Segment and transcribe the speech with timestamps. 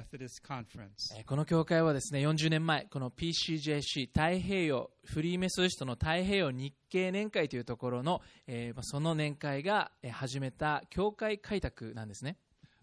[0.00, 1.16] Methodist Conference.
[1.18, 12.36] えーこの教会はですね40年前この PCJC 太平洋フリーメソジストの太平洋日系年会というところの、えーまあその年会がえー始めた教会開拓なんですね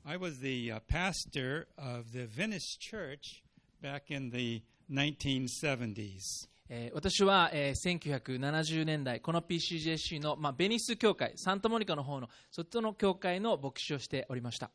[0.06, 3.44] I was the uh, pastor of the Venice Church
[3.82, 6.48] back in the 1970s.
[6.70, 14.70] えー私は、えー1970年代この PCJC の、まあ、ベニス教会サンタモニカの方のそっちの教会の牧師をしておりました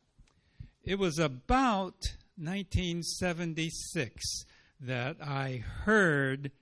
[0.85, 1.93] It was about
[2.38, 4.46] 1976
[4.80, 6.52] that I heard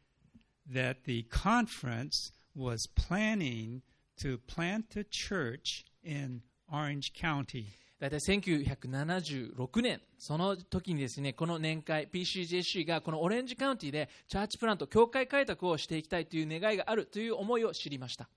[0.73, 3.83] that the conference was planning
[4.23, 6.41] to plant a church in
[6.73, 7.67] Orange County.
[7.99, 18.29] 大体1976年、その時にですね、この年会、PCJC がこのオレンジカウンティでチャーチプラント、教会開拓をしていきたいという願いがあるという思いを知りました。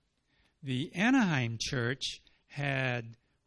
[0.62, 2.22] The Anaheim church
[2.56, 3.04] had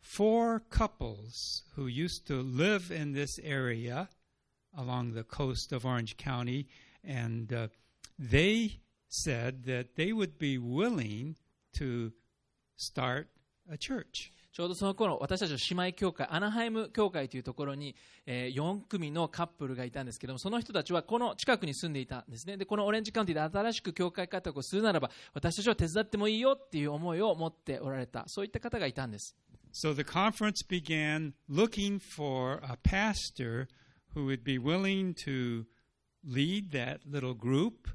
[0.08, 4.08] four couples who used to live in this area
[4.74, 6.66] along the coast of Orange County,
[7.04, 7.68] and uh,
[8.18, 11.36] they said that they would be willing
[11.74, 12.10] to
[12.76, 13.28] start
[13.70, 14.32] a church.
[14.50, 17.94] ちょうどその頃、私たちの姉妹教会、アナハイム教会というところに、
[18.26, 22.56] えー4組のカップルがいたんですけども、その人たちはこの近くに住んでいたんですね。
[22.56, 29.36] で、このオレンジカウンティで新しく教会開拓をするならば、私たちは手伝ってもいいよっていう思いを持っておられた、そういった方がいたんです。
[29.77, 33.67] So the conference began looking for a pastor
[34.13, 35.65] who would be willing to
[36.23, 37.87] lead that little group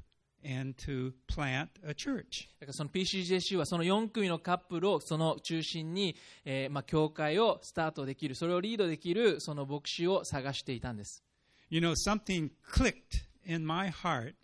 [0.43, 2.49] and to plant a church.
[2.59, 11.23] だからその PCJC はその4組のカップルをその中心に、えーまあ、教会をスタートできる、それをリードできるその牧師を探していたんです。
[11.69, 14.35] You know, something clicked in my heart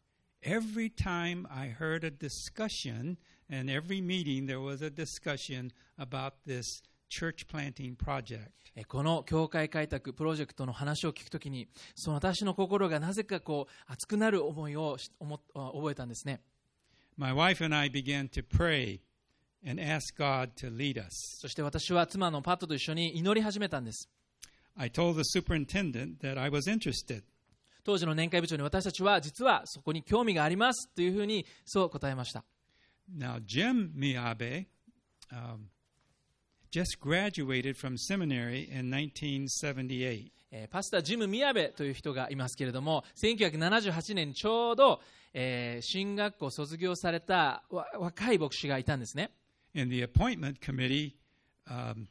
[0.43, 3.17] every time I heard a discussion,
[3.49, 6.83] and every meeting there was a discussion about this
[8.86, 16.40] この教会開拓プロジェクトの話を聞くときに、その私の心がなぜかこう熱くなる思いを思覚えたんですね。
[21.40, 24.08] そして私は妻のパートと一緒に祈り始めたんです。
[27.82, 32.44] 当時の年会部長に私たちは実はそこに興味がありますというふうにそう答えました。
[33.12, 34.66] Now, Jim miabe
[36.71, 40.31] just graduated from seminary in 1978.
[40.51, 45.01] えーパスタジム・ミヤベという人がいますけれども、1978年にちょうど、
[45.33, 49.31] えー進学校を卒業されたわ若い牧師がいたんですね。
[49.75, 51.15] And the appointment committee
[51.69, 52.07] um,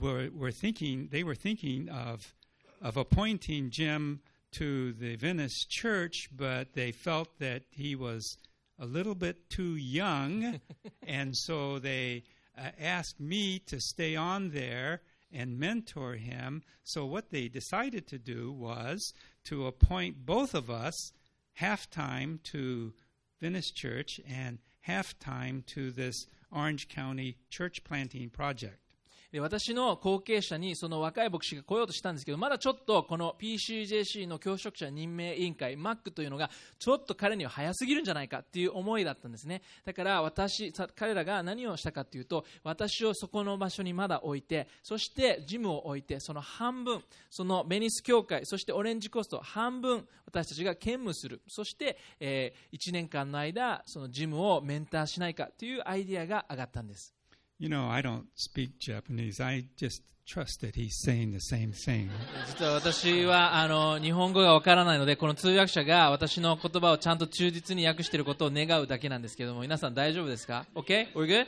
[0.00, 2.34] were, were thinking, they were thinking of,
[2.80, 4.20] of appointing Jim
[4.52, 8.38] to the Venice church, but they felt that he was
[8.78, 10.60] a little bit too young,
[11.06, 12.22] and so they
[12.59, 16.63] uh, asked me to stay on there and mentor him.
[16.83, 19.13] So what they decided to do was
[19.45, 21.13] to appoint both of us
[21.53, 22.93] half time to
[23.39, 28.88] Venice Church and half time to this Orange County church planting project.
[29.31, 39.61] で私の後継者にその若い牧師が来ようとしたんですけど、まだちょっとこの PCJC の教職者任命委員会、MAC というのが、ちょっと彼には早すぎるんじゃないかっていう思いだったんですね。
[39.85, 51.41] だから私、彼らが何をしたかというと、私をそこの場所にまだ置いて、そしてジムを置いて、その半分、そのベニス教会、そしてオレンジコスト、半分私たちが兼務する。
[51.47, 57.18] そして、え1年間の間、そのジムをメンターしないかというアイディアが上がったんです。
[57.59, 59.41] You know, I don't speak Japanese.
[59.41, 62.09] I just trust that he's saying the same thing.
[62.47, 71.11] 実は私はあの日本語がわからないので、この通訳者が私の言葉をちゃんと忠実に訳していることを願うだけなんですけども、皆さん大丈夫ですか ?OK?
[71.13, 71.47] We're good?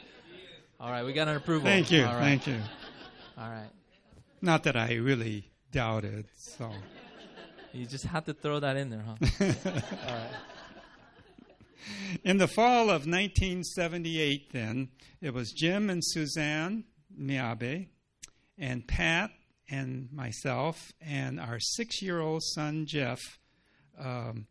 [0.81, 1.61] Alright, we got an approval.
[1.61, 2.03] Thank you.
[2.03, 2.41] Alright.
[2.41, 2.59] Thank you.
[3.37, 3.69] Alright.
[4.41, 6.71] Not that I really doubted, so.
[7.71, 9.15] You just had to throw that in there, huh?
[9.39, 10.50] Alright.
[12.23, 14.89] In the fall of 1978, then,
[15.21, 16.83] it was Jim and Suzanne
[17.19, 17.87] Miabe
[18.57, 19.31] and Pat
[19.69, 23.19] and myself, and our six year old son, Jeff.
[23.97, 24.47] Um,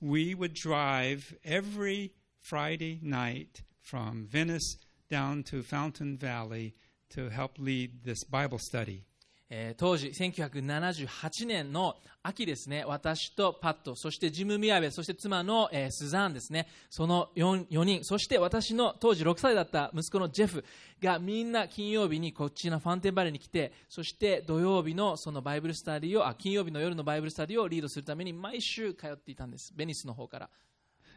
[0.00, 4.76] we would drive every Friday night from Venice
[5.10, 6.74] down to Fountain Valley
[7.10, 9.04] to help lead this Bible study.
[9.50, 20.64] えー当時、1978年の秋ですね、私とパット、そしてジム・ミヤベ、そして妻の、えースザーンですね、その 4, 4人、そして私の当時6歳だった息子のジェフ
[21.02, 30.50] がみんな金曜日にこっちのファンテンバレーに来て、そして土曜日のそのバイブルスタディを、あ金曜日の夜のバイブルスタディをリードするために毎週通っていたんです、ベニスの方から。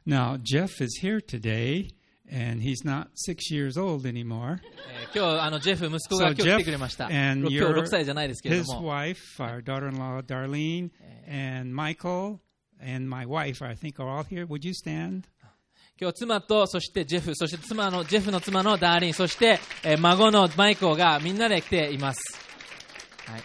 [0.06, 1.90] Now, Jeff is here today,
[2.30, 4.60] And he's not six years old anymore.
[5.14, 5.82] So Jeff
[7.10, 7.86] and your,
[8.44, 10.92] his wife, our daughter-in-law Darlene,
[11.26, 12.42] and Michael,
[12.82, 14.46] and my wife, I think, are all here.
[14.46, 15.28] Would you stand?
[16.00, 22.22] 今日妻とそしてジェフ、そして妻のジェフの妻のダーリン、そして、えー、孫のマイコがみんなで来ています。
[23.26, 23.42] はい。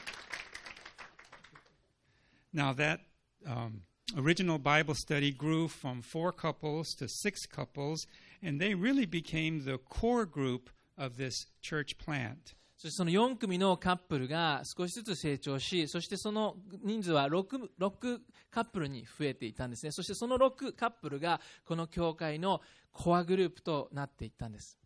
[2.55, 2.99] Now that、
[3.46, 3.81] um,
[4.19, 8.06] original Bible study grew from four couples to six couples.
[8.42, 12.54] And they really became the core group of this church plant.
[12.76, 18.18] そしてその4組のカップルが少しずつ成長し、そしてその人数は 6, 6
[18.50, 19.92] カップルに増えていたんですね。
[19.92, 22.60] そしてその6カップルがこの教会の
[22.90, 24.78] コアグループとなっていったんです。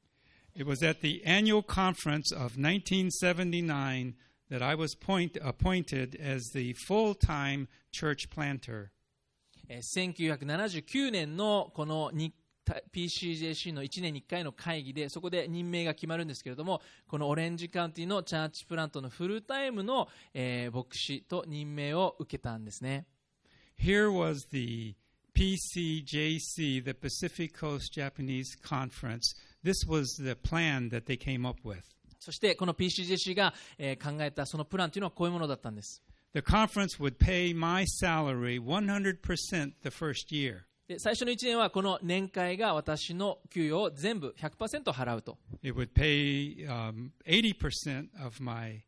[0.54, 4.14] It was at the annual conference of 1979
[4.50, 8.88] that I was point, appointed as the full time church planter.
[9.68, 12.34] えー1979年のこのに
[12.92, 23.06] PCJC の1年に1回の会議でそこで任命が決まるんですけれどもこのオレンジカウンティのチャーチプラントのフルタイムの、えー牧師と任命を受けたんですね
[23.78, 24.96] Here was the
[25.34, 29.34] PCJC, the Pacific Coast Japanese Conference.
[29.62, 31.82] This was the plan that they came up with.
[32.18, 36.02] そしてこの PCJC が、えー考えたそのプランというのはこういうものだったんです
[36.34, 40.64] The conference would pay my salary 100% the first year.
[40.88, 45.36] で最初の1年はこの年会が私の給与を全部100%払うと。
[45.62, 48.84] It would pay um, 80% of my,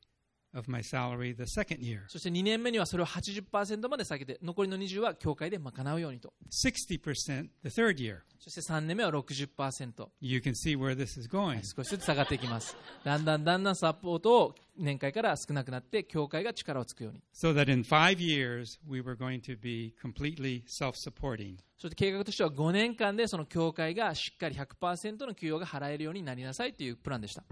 [0.54, 8.18] of my salary the second year, そして2年目にはそれを80%まで下げて残りの20は教会で賄うようにと60% the third year.
[8.38, 11.60] そして3年目は60% You can see where this is going.
[11.64, 12.76] 少しずつ下がっていきます。
[13.04, 17.22] だんだんだんだんサポートを年会から少なくなって、教会が力をつくように。
[17.34, 21.56] So that in five years, we were going to be completely self supporting.
[21.76, 27.42] そして計画としては5年間でその教会がしっかり100%の給与が払えるようになりなさいというプランでした。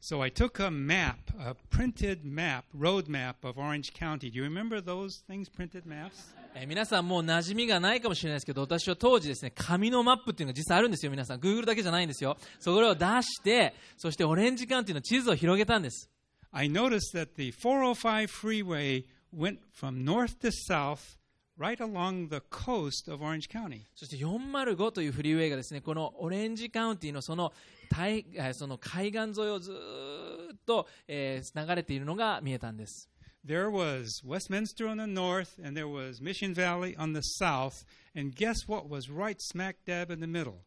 [0.00, 4.30] So I took a map, a printed map, road map of Orange County.
[4.30, 6.34] Do you remember those things, printed maps?
[6.54, 11.40] えー皆さんもう馴染みがないかもしれないですけど、私は当時ですね、紙のマップっていうのが実際あるんですよ、皆さん。
[11.40, 12.36] Google だけじゃないんですよ。
[12.60, 16.08] それを出して、そしてオレンジカウンティの地図を広げたんです。
[16.52, 19.04] I noticed that the 405 freeway
[19.34, 21.18] went from north to south
[21.61, 23.81] right along the coast of Orange County.
[23.95, 27.53] そして405というフリーウェイがですね、このオレンジカウンティのその
[27.89, 33.07] 対えーその海岸沿いをずーっと、えー流れているのが見えたんです。
[33.45, 37.85] There was Westminster on the north, and there was Mission Valley on the south.
[38.15, 40.59] And guess what was right smack dab in the middle?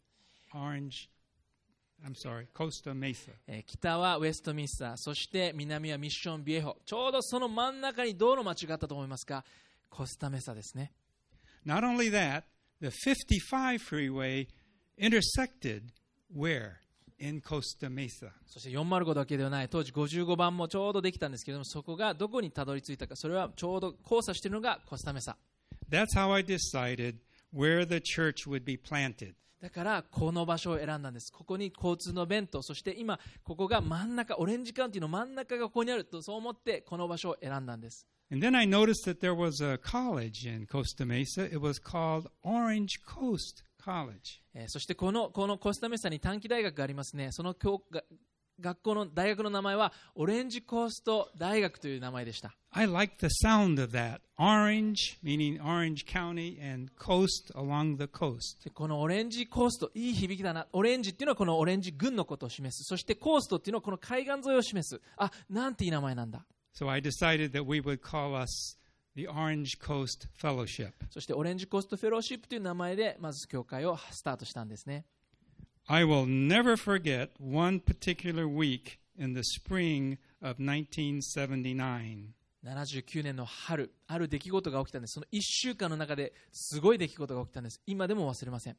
[0.52, 1.08] Orange,
[2.04, 3.32] I'm sorry, Costa Mesa.
[3.46, 6.76] えー北はウェストミンスター、そして南はミッションビエホ。
[6.84, 9.44] ちょうどその真ん中に道路町があったと思いますが、
[9.90, 10.92] コスタメサですね。
[11.66, 12.44] Not only that,
[12.80, 14.46] the 55 freeway
[14.98, 15.92] intersected
[16.34, 16.74] where?
[17.18, 18.32] In Costa Mesa.
[18.46, 25.36] そして405だけではない、当時55番もちょうどできたんですけれども、そこがどこにたどり着いたか、それはちょうど交差しているのがコスタメサ。
[25.88, 27.16] That's how I decided
[27.54, 29.34] where the church would be planted.
[29.60, 31.32] だからこの場所を選んだんです。
[31.32, 38.06] ここに交通の便と、そして今、ここが真ん中、オレンジカウンティの真ん中がここにあると、そう思ってこの場所を選んだんです。
[38.32, 41.44] And then I noticed that there was a college in Costa Mesa.
[41.44, 44.40] It was called Orange Coast College.
[44.54, 47.32] えーそしてこのこのコスタメサに短期大学がありますね。
[47.32, 48.02] その教が
[48.60, 52.54] 学校の大学の名前はオレンジコースト大学という名前でした。
[52.70, 54.20] I liked the sound of that.
[54.38, 58.62] Orange, meaning Orange County, and coast along the coast.
[58.64, 60.66] でこのオレンジコースト、いい響きだな。
[60.72, 62.84] オレンジっていうのはこのオレンジ軍のことを示す。
[62.88, 65.00] そしてコーストっていうのはこの海岸沿いを示す。
[65.16, 66.44] あ、なんていい名前なんだ。
[66.76, 68.76] So I decided that we would call us
[69.14, 70.92] the Orange Coast Fellowship.
[71.08, 75.04] そしてオレンジコーストフェローシップという名前でまず教会をスタートしたんですね。
[75.86, 82.32] I will never forget one particular week in the spring of 1979.
[82.64, 85.12] 79年の春、ある出来事が起きたんです。
[85.12, 87.80] その1週間の中ですごい出来事が起きたんです。
[87.86, 88.76] 今でも忘れません。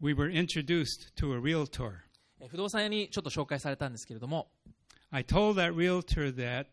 [0.00, 1.92] We were introduced to a realtor.
[2.40, 4.50] え不動産屋にちょっと紹介されたんですけれども、
[5.10, 6.66] I told that realtor that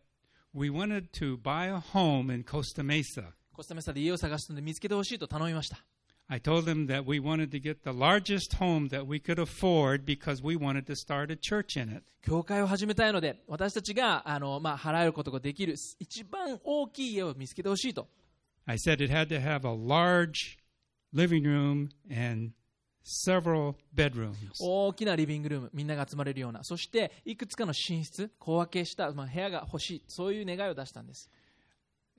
[0.55, 3.33] we wanted to buy a home in Costa Mesa.
[3.53, 5.85] コスタメサで家を探すので見つけてほしいと頼みました。
[6.29, 10.05] I told them that we wanted to get the largest home that we could afford
[10.05, 12.05] because we wanted to start a church in it.
[12.23, 18.09] 教会を始めたいので、私たちがあの、まあ、払えることができる一番大きい家を見つけてほしいと。
[18.67, 20.59] I said it had to have a large
[21.13, 22.53] living room and
[23.05, 24.35] several bedrooms.
[24.61, 31.31] 大きなリビングルーム、みんなが集まれるような、そしていくつかの寝室、小分けした、まあ、部屋が欲しい、そういう願いを出したんです。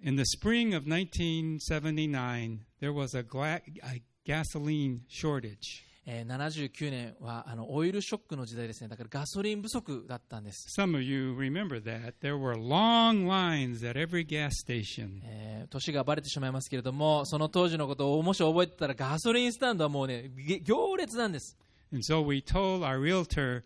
[0.03, 5.83] In the spring of 1979, there was a, gla- a gasoline shortage.
[6.08, 8.88] えー79年はあのオイルショックの時代ですね。
[8.88, 10.68] だからガソリン不足だったんです。
[10.80, 12.14] Some of you remember that.
[12.22, 15.20] There were long lines at every gas station.
[15.24, 21.56] えー年がバレてしまいますけれども、その当時のことをもし覚えてたらガソリンスタンドはもうね、げ行列なんです。
[21.92, 23.64] And so we told our realtor,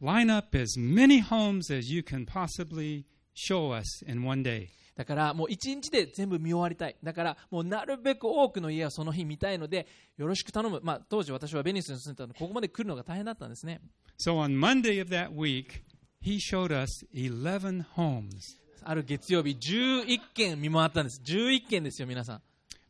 [0.00, 4.68] line up as many homes as you can possibly show us in one day.
[4.94, 6.96] だからもう一日で全部見終わりたい。
[7.02, 10.80] だからもうなるべく多くの家をその日見たいので、よろしく頼む。
[10.82, 13.80] まあ当時私はベニスに住んでたので、ここまで来るのが大変だったんですね。
[14.18, 15.82] So on Monday of that week,
[16.22, 18.58] he showed us 11 homes.
[18.84, 21.22] ある月曜日、11件見回ったんです。
[21.24, 22.42] 11件ですよ、皆さん。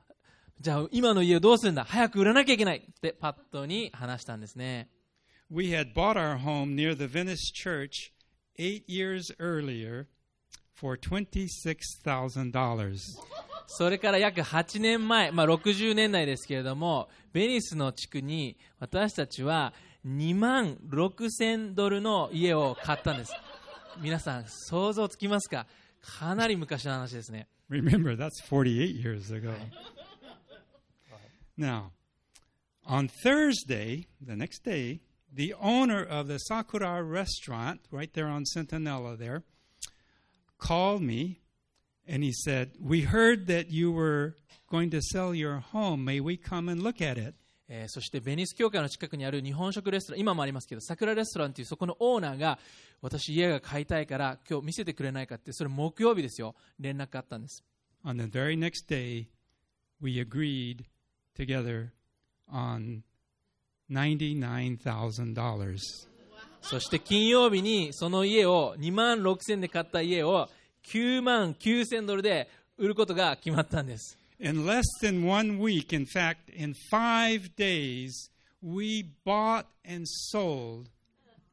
[0.61, 4.89] じゃあ今の家をどうするんだ早く売らなきゃいけないってパッドに話したんですね。
[5.51, 8.13] We had bought our home near the Venice church
[8.59, 10.07] eight years earlier
[10.75, 12.99] for $26,000.
[13.67, 19.73] それから約8年前、まあ、60年代ですけれども、ベニスの地区に私たちは
[20.06, 23.34] 2万6000ドルの家を買ったんです。
[24.02, 25.66] 皆さん、想像つきますか
[26.02, 27.48] かなり昔の話ですね。
[27.70, 29.54] Remember, that's 48 years ago.
[31.58, 31.92] Now,
[32.86, 35.00] on Thursday, the next day,
[35.34, 39.44] the owner of the Sakura restaurant, right there on Centinela there,
[40.60, 41.40] called me
[42.08, 44.36] and he said, We heard that you were
[44.70, 46.06] going to sell your home.
[46.06, 47.36] May we come and look at it?
[47.73, 52.59] えーそしてベニス教会の近くにある日本食レストラン、今もありますけど、桜レストランというそこのオーナーが、
[53.01, 57.63] 私家が買いたいから今日見せてくれないかって、それ木曜日ですよ、連絡があったんです。
[58.05, 59.27] On the very next day,
[60.03, 60.85] we agreed
[61.39, 61.91] together
[62.51, 63.03] on
[63.89, 65.77] $99,000.
[66.63, 70.49] そして金曜日にその家を2万6000で買った家を
[70.87, 74.20] 9万9000ドルで売ることが決まったんです。
[74.40, 78.30] In less than one week, in fact, in five days,
[78.62, 80.90] we bought and sold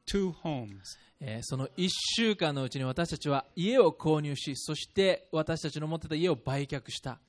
[0.05, 0.97] two homes.
[1.21, 1.87] えーその1
[2.17, 7.19] 週間のうちに私たちは家を購入し、そして私たちの持ってた家を売却した。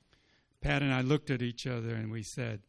[0.61, 2.59] Pat and I looked at each other and we said,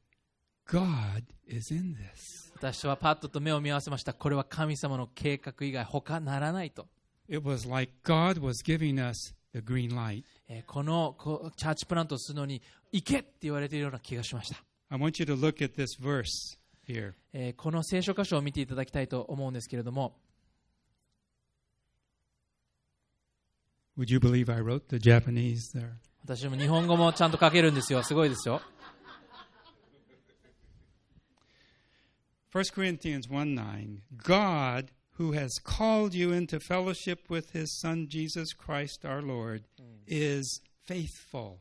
[0.68, 2.52] God is in this.
[2.54, 4.12] 私はパッとと目を見合わせました。
[4.14, 6.86] これは神様の計画以外他ならないと。
[7.28, 10.23] It was like God was giving us the green light.
[10.47, 11.15] えーこの
[11.55, 14.63] チャーチプラントをするのに行けって言われているような気がしました。
[14.89, 17.13] I want you to look at this verse here.
[17.33, 20.15] えーこの聖書箇所を見ていただきたいと思うんですけれども、
[23.97, 25.91] Would you believe I wrote the Japanese there?
[26.23, 28.03] 私も日本語もちゃんと書けるんですよ。
[28.03, 28.61] すごいですよ。
[32.53, 33.99] 1 Corinthians 1 9.
[34.17, 34.87] God,
[35.21, 39.61] who has called you into fellowship with his Son Jesus Christ our Lord,
[40.07, 41.59] is faithful.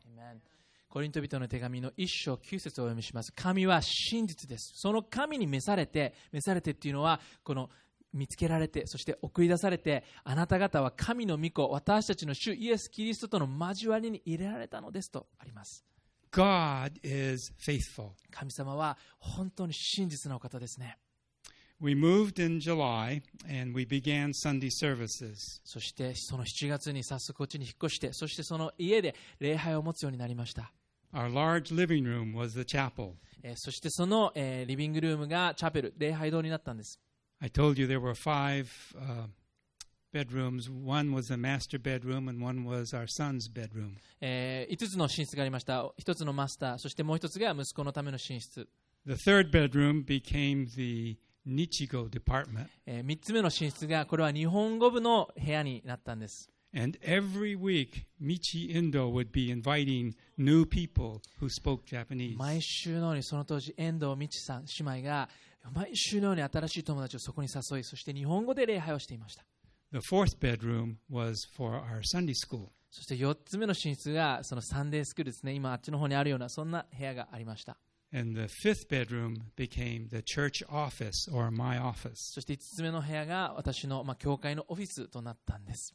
[0.88, 3.32] コリント人の手紙の一章九節をお読みします。
[3.32, 4.72] 神は真実です。
[4.74, 7.70] その神に召されて、召されてっていうのは、この
[8.12, 15.84] 見つけられて、そして送り出されて、あなた方は神の御子、私たちの主イエス・キリストとの交わりに入れられたのですとあります。
[16.32, 18.12] God is faithful.
[18.30, 20.96] 神様は本当に真実なお方ですね。
[21.81, 25.61] We moved in July and we began Sunday services.
[25.65, 30.71] そしてその7月に早速こっちに引っ越して、そしてその家で礼拝を持つようになりました。
[31.13, 33.13] Our large living room was the chapel.
[33.43, 36.99] えーそしてその、えーリビングルームがチャペル、礼拝堂になったんです。
[37.39, 38.67] I told you there were five
[38.97, 39.27] uh,
[40.13, 40.69] bedrooms.
[40.69, 43.97] One was the master bedroom, and one was our son's bedroom.
[44.21, 48.67] え5つの寝室がありました1つのマスターそしてもう1つが息子のための寝室、
[49.05, 51.17] The third bedroom became the
[51.50, 52.66] Department.
[52.86, 62.36] え3つ目の寝室がこれは日本語部の部屋になったんです And every week, Michi Indo would be inviting new people who spoke Japanese.
[62.36, 65.28] 毎週のようにその当時遠藤美智さん姉妹が
[65.74, 69.44] 毎週のように新しい友達をそこに誘いそして日本語で礼拝をしていました
[69.92, 72.68] The fourth bedroom was for our Sunday school.
[72.92, 77.76] そして4つ目の寝室がそのサンデースクールですね今あっちの方にあるようなそんな部屋がありました
[78.13, 82.31] And the fifth bedroom became the church office or my office.
[82.33, 85.93] そして5つ目の部屋が私の、まあ、教会のオフィスとなったんです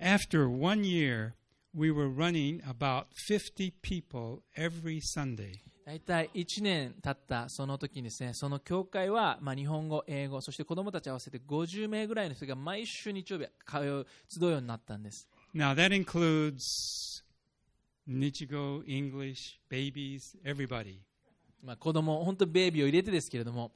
[0.00, 1.32] After one year,
[1.74, 5.62] we were running about 50 people every Sunday.
[5.84, 17.21] 大体1年経ったその時にですねその教会は、まあ、日本語、英語そして子供たち合わせて50名ぐらいの人が毎週日曜日通う集うようになったんです Now, that includes
[18.08, 21.00] Nichigo, English, babies, everybody.
[21.62, 23.72] まあ、子供本当ベイビーを入れてですけれども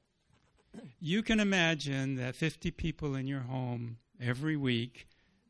[1.01, 5.07] You can imagine that 50 people in your home every week,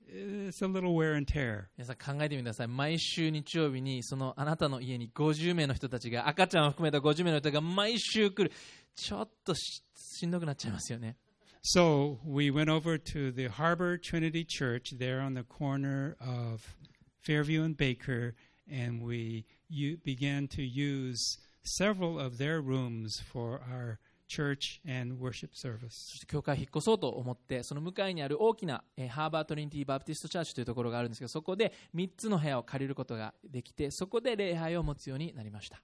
[0.08, 1.66] it's a little wear and tear.
[1.76, 8.52] 皆さん考えてみてください毎週日曜日にそのあなたの家に50名の人たちが赤ちゃんを含めた50名の人が毎週来る
[8.96, 11.16] ちょっとししんどくなっちゃいますよね
[11.64, 16.74] So we went over to the Harbor Trinity Church there on the corner of
[17.20, 18.34] Fairview and Baker,
[18.70, 25.50] and we u- began to use several of their rooms for our church and worship
[25.54, 26.10] service.
[26.10, 35.82] そして教会引っ越そうと思ってその向かいにある大きな、えーハーバートリニティ・バプティスト・チャーチというところがあるんですけどそこで3つの部屋を借りることができてそこで礼拝を持つようになりました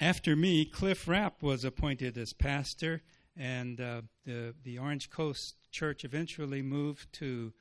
[0.00, 3.02] After me, Cliff Rapp was appointed as pastor,
[3.36, 7.52] and uh, the, the Orange Coast Church eventually moved to,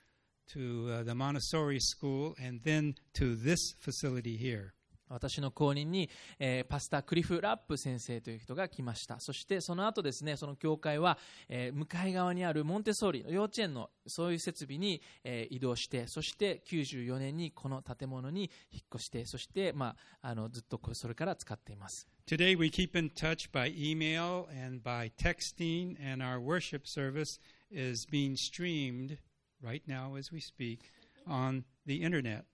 [0.53, 4.75] to uh, the Montessori School and then to this facility here.
[5.13, 11.19] 私の後任に、えーパスタークリフ・ラップ先生という人が来ましたそしてその後ですねその教会は、
[11.51, 27.39] えー向かい側にあるモンテソーリの幼稚園のそういう設備に、えー移動してそして94年にこの建物に引っ越してそして、まあ、あのずっとこそれから使っています Today we keep in touch by email and by texting, and our worship service
[27.71, 29.19] is being streamed
[29.63, 30.81] right now as we speak
[31.27, 32.45] on the internet.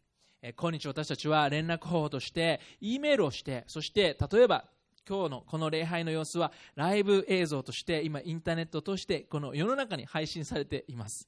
[0.43, 4.67] えー今日私たちは連絡方法として E メールをしてそして例えば
[5.09, 11.27] 今日のこの礼拝の様子はライブ映像として今インターネットとしてこの世の中に配信されています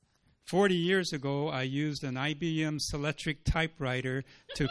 [0.51, 4.25] 40 years ago, I used an IBM Selectric typewriter
[4.57, 4.69] to,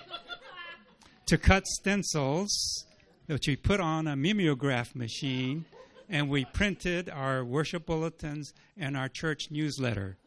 [1.25, 2.85] to cut stencils
[3.27, 5.63] that we put on a mimeograph machine,
[6.09, 10.17] and we printed our worship bulletins and our church newsletter.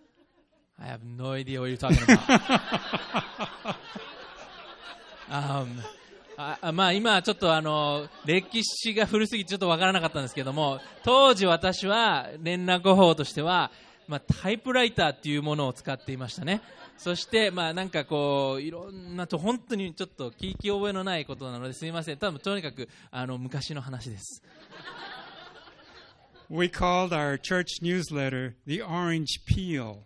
[0.82, 2.18] I have no idea what you're talking about.
[5.30, 5.68] um,
[6.36, 13.70] ああまあ今ちょっとあの歴史が古すぎてちょっとわからなかったんですけども当時私は連絡方法としては、
[14.08, 16.62] まあ、タイプライターっていうものを使っていましたね
[16.96, 24.42] そしてまあなんかこういろんなと本当にちょっと聞き覚えのないことなのですみません多分とにかくあの昔の話です
[26.50, 30.04] We called our church newsletter the Orange Peel.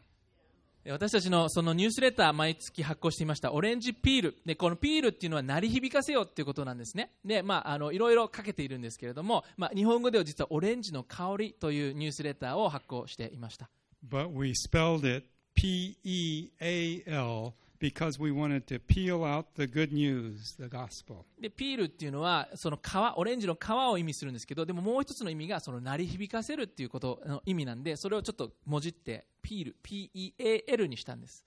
[0.93, 4.37] 私たちのそのニュースレター毎月発行していましたオレンジピール。
[4.47, 7.11] でこのピールっていうのは鳴り響かせよっていうことなんですね。
[7.25, 13.69] でまああのいろいろかけているんですけれども、まあ、日本語では実はオレンジの香りというニュースレターを発行していました。
[14.09, 19.93] But we spelled it P E A L because we wanted to peel out the good
[19.93, 21.25] news, the gospel.
[21.41, 31.45] でピールっていうのはその皮オレンジの皮を意味するんですけどでももう一つの意味がその鳴り響かせるっていうことの意味なんでそれをちょっともじってピール PEAL にしたんです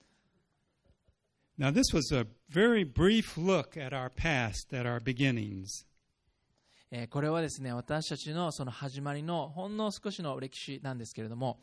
[1.58, 5.84] Now, this was a very brief look at our past, at our beginnings.
[6.90, 11.60] えーこれはですね私たちのその始まりのほんの少しの歴史なんですけれども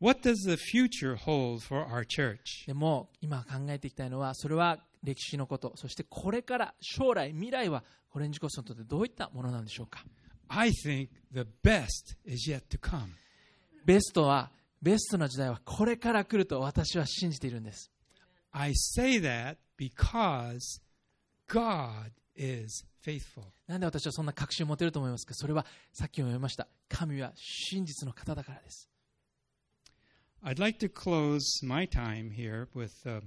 [0.00, 2.66] What does the future hold for our church?
[2.66, 7.82] でも今考えていきたいのはそれは歴史のことそしてこれから将来未来は
[8.14, 10.04] オレンジコーストにとってどういったものなんでしょうか
[10.48, 13.08] ？I think the best is yet to come.
[13.84, 14.50] ベストは
[14.82, 17.90] ベストな時代はこれから来ると私は信じているんです
[18.52, 20.80] I say that because
[21.48, 23.44] God is faithful.
[23.66, 25.34] なんで私はそんな確信を持てると思いますか？
[25.34, 28.88] それはさっきも読みました神は真実の方だからです
[30.42, 33.20] I'd like to close my time here with, uh,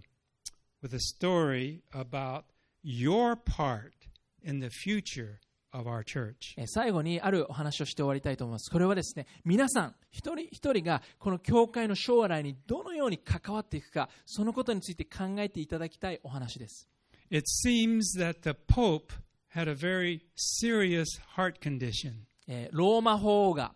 [0.82, 2.46] with a story about
[2.82, 3.94] your part
[4.44, 5.40] in the future
[5.74, 6.56] of our church.
[6.68, 8.72] 最後にあるお話をして終わりたいと思います。
[8.72, 16.88] これはですね、皆さん、一人一人がこの教会の将来にどのように関わっていくか、そのことについて考えていただきたいお話です。
[17.32, 19.14] It seems that the Pope
[19.54, 22.26] had a very serious heart condition.
[22.72, 23.74] ローマ法王が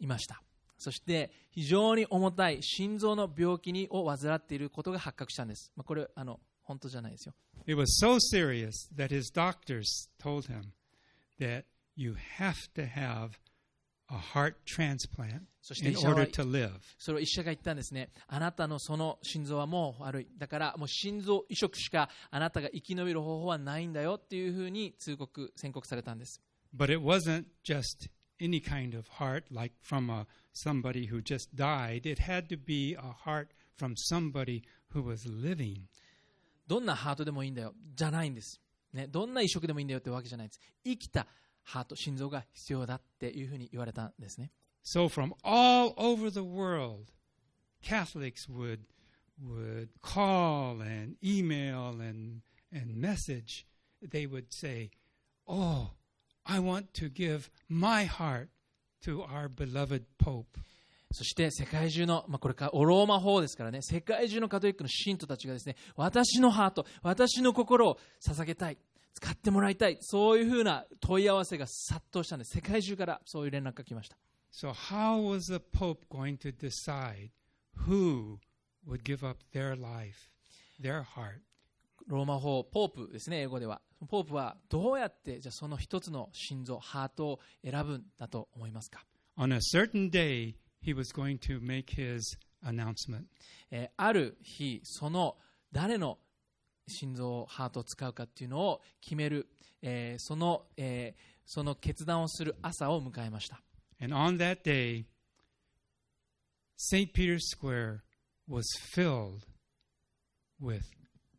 [0.00, 0.43] いました。
[0.78, 5.72] そして非常に重たい心臓の病気にを患っていることが発覚したんです。
[5.76, 7.34] まあ、これあの本当じゃないですよ。
[7.66, 10.72] It was so serious that his doctors told him
[11.38, 11.64] that
[11.96, 13.30] you have to have
[14.10, 15.46] a heart transplant
[15.82, 16.72] in order to live.
[16.98, 18.10] それを医者が言ったんですね。
[18.26, 20.28] あなたのその心臓はもう悪い。
[20.36, 26.42] だからもう心臓移植しかあなたが生き延びる方法はないんだよっていうふうに通告、宣告されたんです。
[26.76, 32.05] But it wasn't just any kind of heart like from a, somebody who just died.
[32.05, 35.87] It had to be a heart from somebody who was living.
[36.67, 37.73] どんなハートでもいいんだよ。
[37.95, 38.61] じゃないんです。
[38.93, 40.59] ね、どんな移植でもいいんだよってわけじゃないです。
[40.83, 41.27] 生きた
[41.63, 44.51] ハート、心臓が必要だっていうふうに言われたんですね。
[44.83, 47.11] So from all over the world,
[47.83, 48.85] Catholics would
[49.41, 53.65] would call and email and and message.
[54.01, 54.91] They would say,
[55.47, 55.91] "Oh,
[56.44, 58.48] I want to give my heart
[59.04, 60.60] to our beloved Pope."
[61.14, 68.78] そして世界中の、まあ、これからオローマ法ですからね、世界中のカトリックの信徒たちがですね、私のハート、私の心を捧げたい、
[69.14, 72.56] 使ってもらいたい、そういうふうな問い合わせが殺到したんです。
[72.56, 74.16] 世界中からそういう連絡が来ました。
[74.50, 77.30] So how was the Pope going to decide
[77.86, 78.38] who
[78.84, 80.30] would give up their life,
[80.80, 81.42] their heart?
[82.06, 83.80] ローマ法、ポープですね、英語では。
[84.08, 89.04] ポープはどうやって、じゃあその一つの心臓、ハートを選ぶんだと思いますか
[89.36, 92.20] ？On a certain day, he was going to make his
[92.62, 93.24] announcement.
[93.70, 95.36] えーある日、その
[95.72, 96.18] 誰の
[96.86, 99.48] 心臓、ハートを使うかっていうのを決める、
[99.82, 103.60] えーその、えーその決断をする朝を迎えました。
[104.00, 105.04] And on that day,
[106.76, 107.12] St.
[107.12, 108.02] Peter's Square
[108.48, 109.46] was filled
[110.60, 110.82] with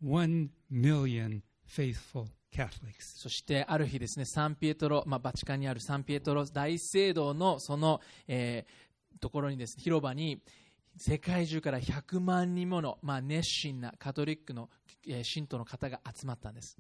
[0.04, 3.18] one million faithful Catholics.
[3.18, 8.86] そしてある日ですね、サンピエトロ、まあ、バチカンにあるサンピエトロ大聖堂のその、えー
[9.22, 10.42] ところにですね、広場に
[10.98, 14.70] 世界中から100万人もの、まあ、熱心なカトリックの、
[15.08, 16.78] えー信徒の方が集まったんです。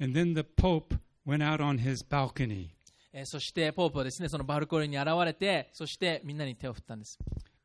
[0.00, 2.68] And then the Pope went out on his balcony
[3.12, 7.18] えーそしてポープはですね、そのバルコニーに現れて、そしてみんなに手を振ったんです。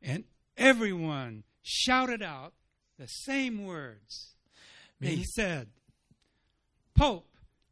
[0.06, 0.24] and
[0.56, 2.52] everyone shouted out
[2.98, 4.33] the same words.
[5.04, 5.68] They said,
[6.94, 7.26] Pope,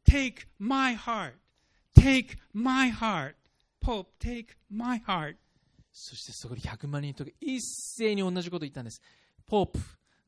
[0.04, 1.34] take my heart.
[1.94, 3.36] Take my heart.
[3.80, 5.36] Pope, take my heart.
[5.92, 9.02] そしてそこに100万人と一斉に同じことを言ったんです。
[9.46, 9.78] ポープ、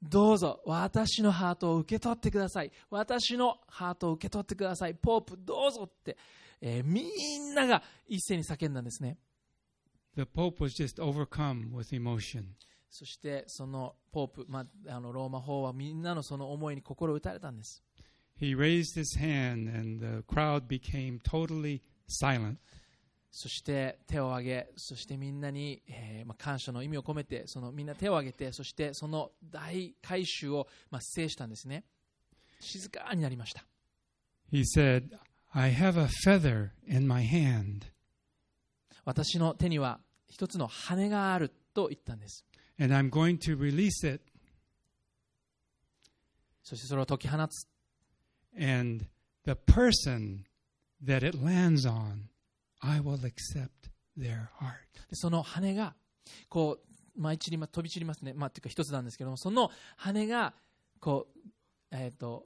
[0.02, 2.70] どうぞ私のハートを受け取ってください。
[2.90, 4.94] 私のハートを受け取ってください。
[4.94, 6.16] ポープ、どうぞって、
[6.60, 7.02] えーみ
[7.38, 9.16] んなが一斉に叫んだんですね。
[10.16, 12.54] The Pope was just overcome with emotion.
[12.94, 17.82] そしてそのポープ、まあ、あのローマ法はみんなのその思いに心を打たれたんです。
[18.40, 22.58] He raised his hand, and the crowd became totally silent.
[23.32, 31.82] そして手を挙げ、そしてみんなに、えーまあ、感謝の意味を込めて、そのみんな手を挙げて、そしてその大改修を、まあ、制したんですね。
[32.60, 33.64] 静かになりました。
[34.52, 35.18] He said,
[35.50, 37.86] I have a feather in my hand,
[39.04, 42.44] 私の手には一つの羽があると言ったんです。
[42.78, 44.20] And I'm going to release it,
[46.62, 47.68] そしてそれを解き放つ。
[48.58, 49.06] and
[49.44, 50.44] the person
[51.04, 52.28] that it lands on,
[52.80, 54.84] I will accept their heart.
[55.10, 55.94] でその羽が、
[56.48, 56.78] こ
[57.16, 58.32] う、舞い散りま、飛び散りますね。
[58.34, 60.54] まあ、っていうか一つなんですけども、その羽が、
[61.00, 61.50] こう、
[61.90, 62.44] えっ、と、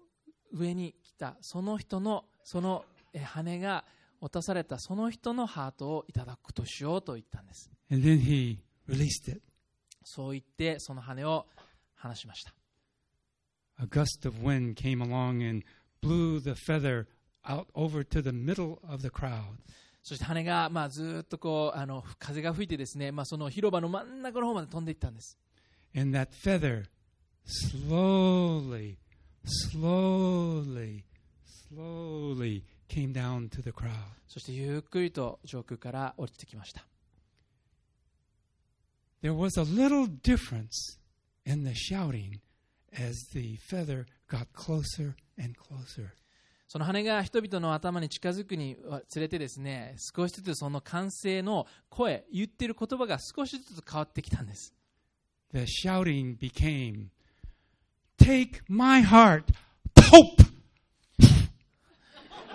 [0.52, 3.84] 上に来た、その人の、そのえー羽が
[4.20, 7.70] 落とされた、その人のハートをいただくことしようと言ったんです。
[7.90, 9.40] And then he released it.
[10.08, 11.46] そう言って、その羽を
[11.96, 12.54] 離しました。
[13.80, 15.64] A gust of wind came along and
[16.02, 17.06] blew the feather
[17.44, 19.42] out over to the middle of the crowd.
[20.02, 25.38] そして羽が、まあ、ずーっとこう、あの、風が吹いてですね、まあ、その広場の真ん中の方まで飛んでいったんです。
[25.94, 26.86] And that feather
[27.44, 28.96] slowly,
[29.44, 31.04] slowly,
[31.44, 33.90] slowly came down to the crowd.
[34.26, 36.86] そしてゆっくりと上空から降りてきました。
[39.20, 40.98] There was a little difference
[41.44, 42.40] in the shouting
[42.96, 46.10] as the feather got closer and closer.
[46.68, 48.76] その羽が人々の頭に近づくに
[49.08, 54.74] つれてですね、少しずつその歓声の声、言っている言葉が少しずつ変わってきたんです。
[55.52, 57.06] The shouting became,
[58.18, 59.44] Take my heart,
[59.94, 60.44] Pope!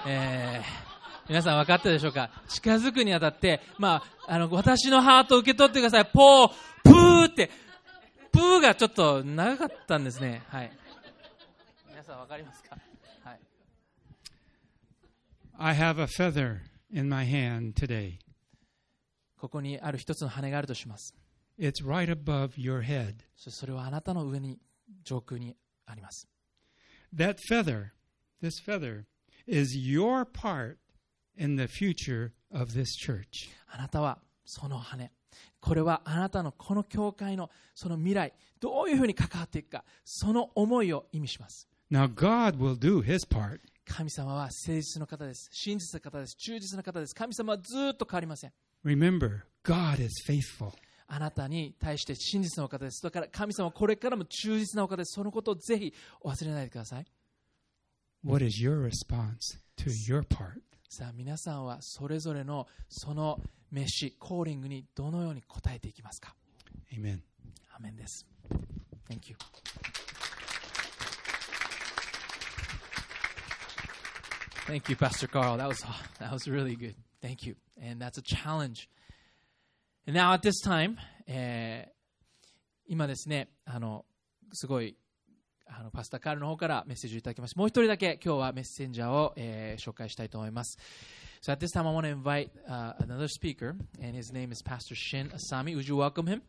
[0.06, 0.93] えー
[1.30, 2.30] 皆さん分かったでしょうか？
[2.50, 6.06] 近づくにあたって、まあ、あの、私のハートを受け取ってください。
[6.06, 6.50] ポー、
[6.84, 7.50] プーって、
[8.32, 10.44] プーがちょっと長かったんですね。
[10.50, 10.72] はい。
[11.90, 12.78] 皆さん分かりますか？
[13.24, 13.40] はい。
[15.58, 16.58] I have a feather
[16.92, 18.18] in my hand today.
[19.38, 21.16] ここにある一つの羽があるとします。
[21.58, 23.16] It's right above your head.
[23.38, 24.60] それはあなたの上に、
[25.06, 25.56] 上空に
[25.86, 26.28] あります。
[27.16, 27.92] That feather,
[28.42, 29.06] this feather,
[29.48, 30.78] is your part
[31.38, 33.50] in the future of this church.
[33.68, 35.12] あなたはその羽。
[35.60, 41.68] これはあなたのこの教会のその未来、どういうふうに関わっていくか、その思いを意味します。
[41.92, 43.60] Now, God will do his part.
[43.86, 45.50] 神様は誠実の方です。
[45.52, 46.36] 真実な方です。
[46.36, 47.16] 忠実な方です。
[47.16, 48.54] 神様はずっと変わりません。
[48.86, 50.72] Remember, God is faithful.
[51.08, 53.04] あなたに対して真実なお方です。
[53.04, 55.14] だから神様はこれからも忠実なお方です。
[55.14, 57.06] そのことをぜひお忘れないでください。
[58.24, 60.62] What is your response to your part?
[60.96, 66.36] さあ皆さんはそれぞれのその飯、コーリングにどのように答えていきますか
[66.96, 67.18] Amen.
[67.76, 68.28] アーメンです。
[69.10, 69.36] Thank you.
[74.68, 75.58] Thank you, Pastor Carl.
[75.58, 75.84] That was
[76.20, 76.94] that was really good.
[77.24, 77.56] Thank you.
[77.82, 78.88] And that's a challenge.
[80.06, 81.94] And now at this time, えー
[82.86, 84.06] 今ですね、あの
[84.52, 84.96] すごい
[85.68, 87.60] あのパスタカールの方からメッセージをいただきました。
[87.60, 90.78] もう一人だけ今日はメッセンジャーを、えー紹介したいと思います。
[91.42, 94.96] So at this time, I want to invite uh, another speaker, and his name is Pastor
[94.96, 95.76] Shin Asami.
[95.76, 96.42] Would you welcome him?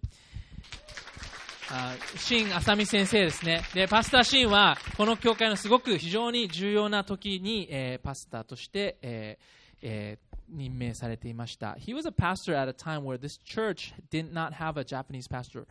[2.19, 3.63] シン・アサミ先生ですね。
[3.75, 9.45] で、パスターシンは、この教会のすごく非常に重要な時に、えーパスターとして、えー
[9.83, 11.75] えー任命されていました。
[11.75, 15.67] He was a pastor at a time where this church did not have a Japanese pastor.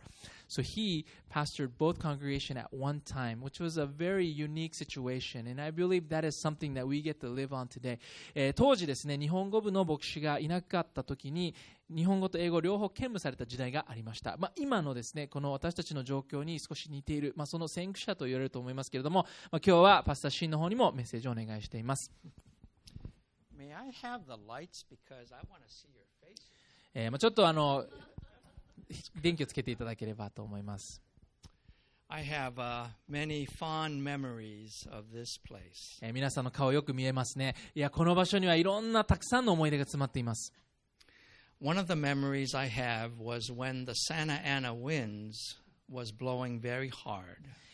[0.48, 5.46] So he pastored both congregation at one time, which was a very unique situation.
[5.50, 7.98] And I believe that is something that we get to live on today.
[8.34, 11.54] えー当時ですね、日本語部の牧師がいなかった時に、
[11.90, 14.36] 日本語と英語両方兼務された時代がありました。
[14.38, 22.10] まあ、今のですね、この私たちの状況に少し似ている、まあ、その先駆者と言われると思いますけれども、まあ、今日はパスタシーンの方にもメッセージをお願いしています。
[26.94, 27.86] えーまあ、ちょっとあの、
[29.20, 31.02] 電気をつけていただければと思います。
[32.08, 35.98] I have uh, many fond memories of this place.
[36.02, 37.54] えー皆さんの顔よく見えますね。
[37.74, 40.52] いや、この場所にはいろんなたくさんの思い出が詰まっています。
[41.60, 45.34] One of the memories I have was when the Santa Ana winds
[45.90, 47.24] was blowing very hard.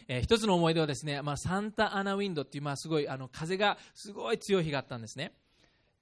[0.09, 5.33] えー一つの思い出はですね、まあ、サンタアナウィンドっていう、まあ、すごいあの風がすごい強い日があったんですね。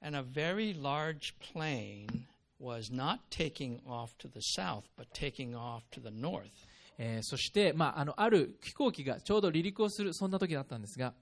[0.01, 2.27] And a very large plane
[2.61, 6.51] was not taking off to the south, but taking off to the north.
[6.99, 11.15] えーそして、まあ、あのある飛行機がちょうど離陸をするそんな時だったんですが、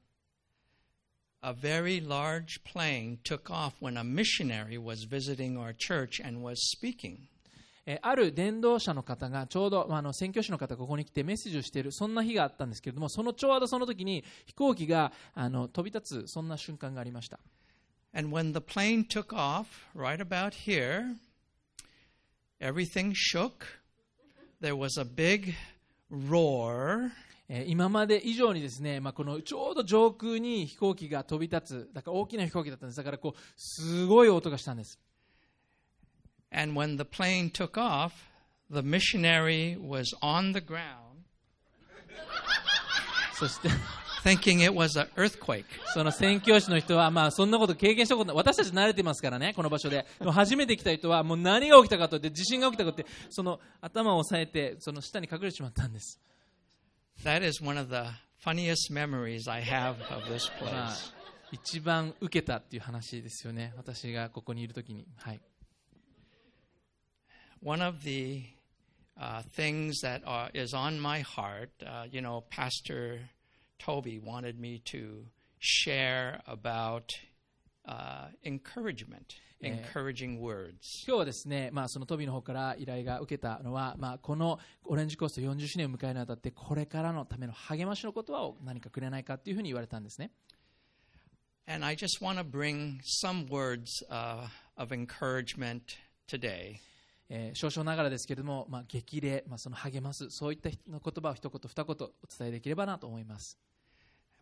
[1.43, 6.57] A very large plane took off when a missionary was visiting our church and was
[6.75, 7.19] speaking.
[7.85, 17.39] えーある伝道者の方がちょうど、まあ、あの宣教師の方がここに来てメッセージをしているそんな日があったんですけれどもそのちょうどその時に飛行機があの飛び立つそんな瞬間がありました、
[18.15, 21.15] And when the plane took off, right about here,
[22.60, 23.65] everything shook.
[24.60, 25.56] There was a big
[26.10, 27.12] roar,
[27.47, 35.00] えー今まで以上にですね、まあ、このちょうど上空に飛行機が飛び立つだから大きな飛行機だったんですだからこうすごい音がしたんです
[36.50, 38.12] and when the plane took off,
[38.69, 41.26] the missionary was on the ground
[43.34, 43.69] そして
[44.27, 45.65] thinking it was an earthquake.
[45.95, 48.37] その宣教師の人は、まあ、そんなこと経験したことない。
[48.37, 50.05] 私たち慣れてますからね、この場所で。
[50.19, 56.21] でも初めて来た人は、もう何が起きたかと言って、地震が起きたかと言って、その頭を押さえて、その下に隠れてしまったんです。
[57.23, 58.11] That is one of the
[58.45, 61.12] funniest memories I have of this まあ place.、
[61.53, 63.73] 一番受けたっていう話ですよね。
[63.77, 65.07] 私がここにいるときに。
[65.17, 65.41] はい。
[67.62, 68.43] One of the
[69.19, 73.21] uh, things that are, is on my heart, uh, you know, Pastor
[73.79, 75.27] Toby wanted me to
[75.59, 77.15] share about
[77.87, 81.05] uh, encouragement, encouraging words.
[81.07, 90.31] 今日はですね、まあ、そのトビの方から依頼が受けたのは、まあ、このオレンジコースト40周年を迎えるにあたって、これからのための励ましの言葉を何かくれないかっていうふうに言われたんですね。
[91.69, 95.97] And I just want to bring some words uh, of encouragement
[96.29, 96.81] today.
[97.29, 101.97] えー少々ながらですけれども、まあ、激励、まあ、その励ます、そういったの言葉を一言二言お
[102.39, 103.59] 伝えできればなと思います。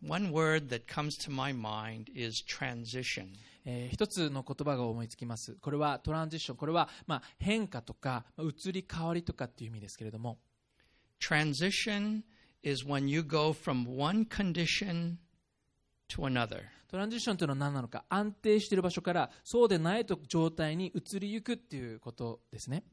[0.05, 3.27] One word that comes to my mind is transition.
[3.65, 5.55] えー一つの言葉が思いつきます。
[5.61, 10.37] これはトランジション、これはまあ変化とか、まあ移り変わりとかっていう意味ですけれども、
[11.19, 12.21] Transition
[12.61, 15.17] is when you go from one condition
[16.09, 16.63] to another.
[16.87, 22.83] トランジションというのは何なのか安定している場所からそうでないと状態に移りゆくっていうことですね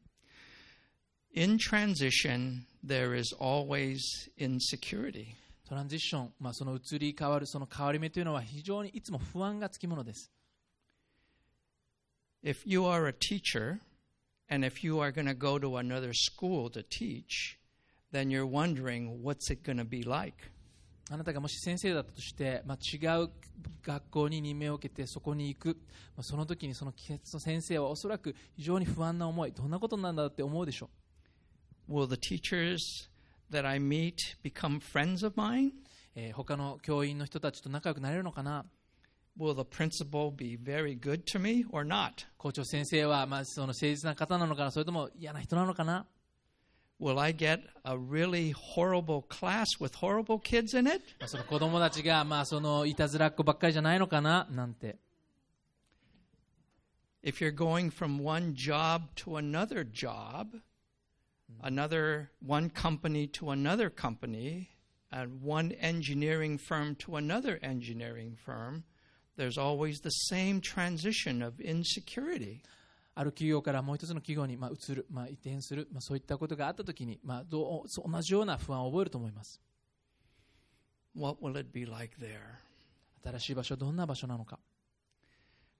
[1.34, 4.00] In transition, there is always
[4.38, 5.34] insecurity.
[5.66, 10.30] トランジション、まあ、その移り変わるその変わり目というのは非常にいつも不安がつきものです
[12.44, 13.78] If you are a teacher,
[14.50, 17.56] and if you are going to go to another school to teach,
[18.10, 20.50] then you're wondering what's it going to be like.
[21.10, 23.30] あなたがもし先生だったとして、まあ、違う
[23.82, 25.68] 学校に任命を受けてそこに行く、
[26.16, 29.52] まあ、その時にその先生はおそらく非常に不安な思い。
[29.52, 30.90] どんなことなんだって思うでしょ
[31.88, 32.78] Will the teachers
[33.50, 35.68] that I meet become friends of mine?
[35.68, 35.72] う、
[36.14, 38.64] えー他の教員の人たちと仲良くなれるのかな。
[39.38, 42.26] Will the principal be very good to me or not?
[42.36, 44.70] 校長先生は、まあ、その誠実な方なのかな。
[44.70, 46.06] それとも嫌な人なのかな
[47.01, 51.01] Will I get a really horrible class with horrible kids in it?
[51.19, 54.97] まあその子供たちが、まあ、そのいたずらっ子ばっかりじゃないのかななんて
[57.23, 60.47] If you're going from one job to another job,
[61.61, 64.69] another one company to another company,
[65.11, 68.83] and one engineering firm to another engineering firm,
[69.35, 72.63] there's always the same transition of insecurity.
[73.14, 79.60] ある企業からもう一つの企業に、まあ、移る、まあ、移転する、まあ、そういったことがあったときに、まあ、どう同じような不安を覚えると思います。
[81.14, 82.40] What will it be like there?
[83.22, 84.58] 新しい場所、どんな場所なのか。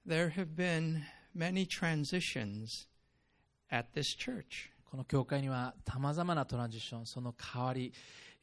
[0.07, 1.03] There have been
[1.35, 2.89] many transitions
[3.71, 4.71] at this church.
[4.85, 7.95] この教会にはさまざまなトランジション、その変わり、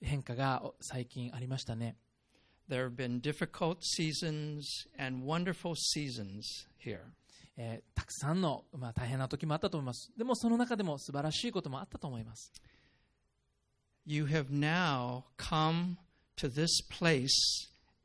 [0.01, 1.95] 変化がお最近ありましたね。
[2.67, 7.01] There have been difficult seasons and wonderful seasons here.
[7.61, 10.11] えーたくさんの、まあ、大変な時もあったと思います。
[10.17, 12.53] でもその中でも素晴らしいこともあったと思います。
[14.05, 15.97] You have now come
[16.37, 17.29] to this place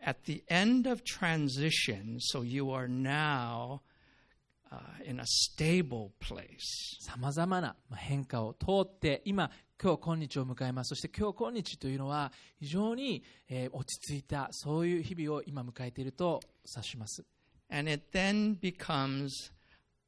[0.05, 3.81] at the end of transition, so you are now
[4.71, 6.59] uh, in a stable place.
[7.01, 10.89] さまざまなまあ変化を通って、今、今日今日を迎えます。
[10.89, 16.41] そして今日今日というのは非常に、えー落ち着いた、そういう日々を今迎えていると
[16.77, 17.25] 指します。
[17.70, 19.52] And it then becomes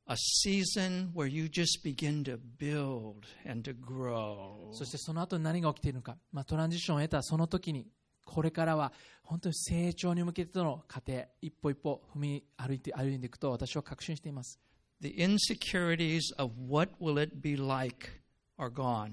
[0.07, 4.73] a season where you just begin to build and to grow.
[4.73, 7.87] そしてその後に何が起きているのか、まあ、トランジションを得たその時に、
[8.25, 8.91] これからは
[9.23, 14.59] 本当に成長に向けての過程、一歩一歩踏み歩いて歩んでいくと私は確信しています。
[15.01, 18.09] The insecurities of what will it be like
[18.57, 19.11] are gone.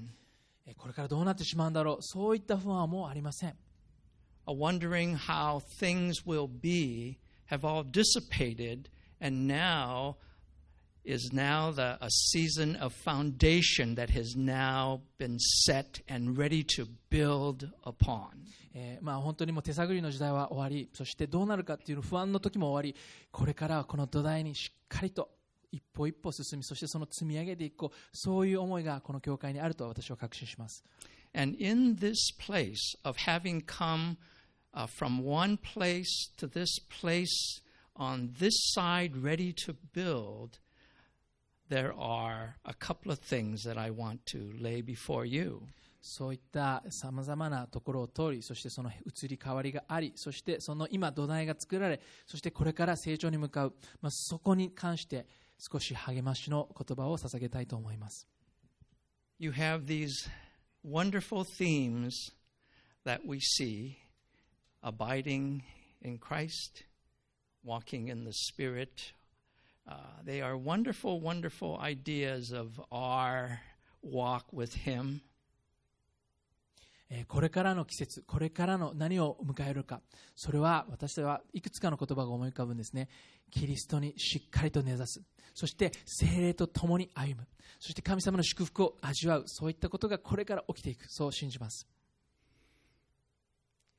[0.65, 3.55] えーこれからどうなってしまうんだろう、そういった不安はもうありません。
[4.47, 8.88] A wondering how things will be have all dissipated,
[9.20, 10.16] and now
[11.04, 16.86] is now the, a season of foundation that has now been set and ready to
[17.10, 18.30] build upon.
[18.76, 22.98] えーまあ、本当にもう手探りの時代は終わり、そしてどうなるかっていう不安の時も終わり、
[23.30, 25.30] これからはこの土台にしっかりと
[25.70, 30.84] 一歩一歩進み、そしてその積み上げていこう、そういう思いがこの教会にあると私は確信します。
[31.34, 34.16] And in this place of having come
[34.73, 37.61] uh, from one place to this place
[37.95, 40.59] on this side ready to build,
[41.69, 45.61] there are a couple of things that I want to lay before you.
[46.01, 58.27] そういったさまざまなところを通り、そしてその移り変わりがあり、そしてその今土台が作られ、そしてこれから成長に向かう、まあ、そこに関して少し励ましの言葉を捧げたいと思います。
[59.39, 60.29] You have these
[60.85, 62.33] wonderful themes
[63.05, 63.97] that we see
[64.84, 65.62] abiding
[66.02, 66.84] in Christ,
[67.64, 69.12] walking in the Spirit.
[69.88, 69.94] Uh,
[70.24, 73.60] they are wonderful, wonderful ideas of our
[74.02, 75.22] walk with Him.
[77.10, 80.00] えこれからの季節、これからの何を迎えるか、
[80.34, 83.08] それは私はいくつかの言葉が思い浮かぶんですね。
[83.50, 85.22] キリストにしっかりと根ざす。
[85.54, 87.46] そして精霊と共に歩む。
[87.78, 89.44] そして神様の祝福を味わう。
[89.46, 91.04] そういったことがこれから起きていく。
[91.08, 91.86] そう信じます。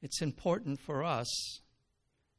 [0.04, 1.28] It's important for us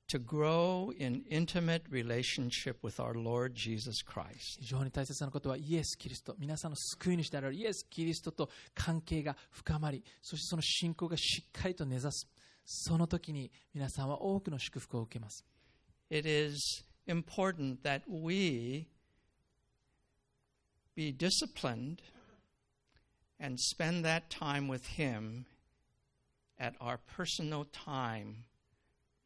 [0.09, 4.59] to grow in intimate relationship with our Lord Jesus Christ.
[4.59, 6.35] 非常に大切なことはイエス・キリスト。
[6.37, 12.27] 皆さんの救い主であるイエス・キリストと関係が深まり、そしてその信仰がしっかりと根ざす。
[12.65, 15.45] その時に皆さんは多くの祝福を受けます。
[16.09, 18.87] It is important that we
[20.95, 21.99] be disciplined
[23.39, 25.45] and spend that time with Him
[26.58, 28.44] at our personal time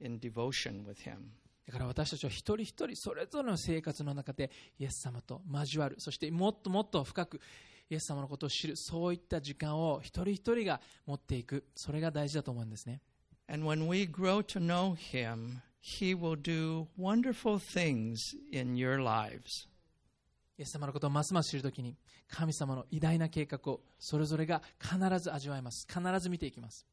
[0.00, 1.32] in devotion with Him.
[1.66, 7.40] だから私たちは一人一人それぞれの生活の中でイエス様と交わる、そしてもっともっと深く
[7.88, 13.00] イエス様のことを知る、そういった時間を一人一人が持っていく、それが大事だと思うんですね。
[13.48, 19.68] And when we grow to know Him, He will do wonderful things in your lives.
[20.58, 21.96] イエス様のことをますます知るときに
[22.28, 26.86] 神様の偉大な計画をそれぞれが必ず味わいます必ず見ていきます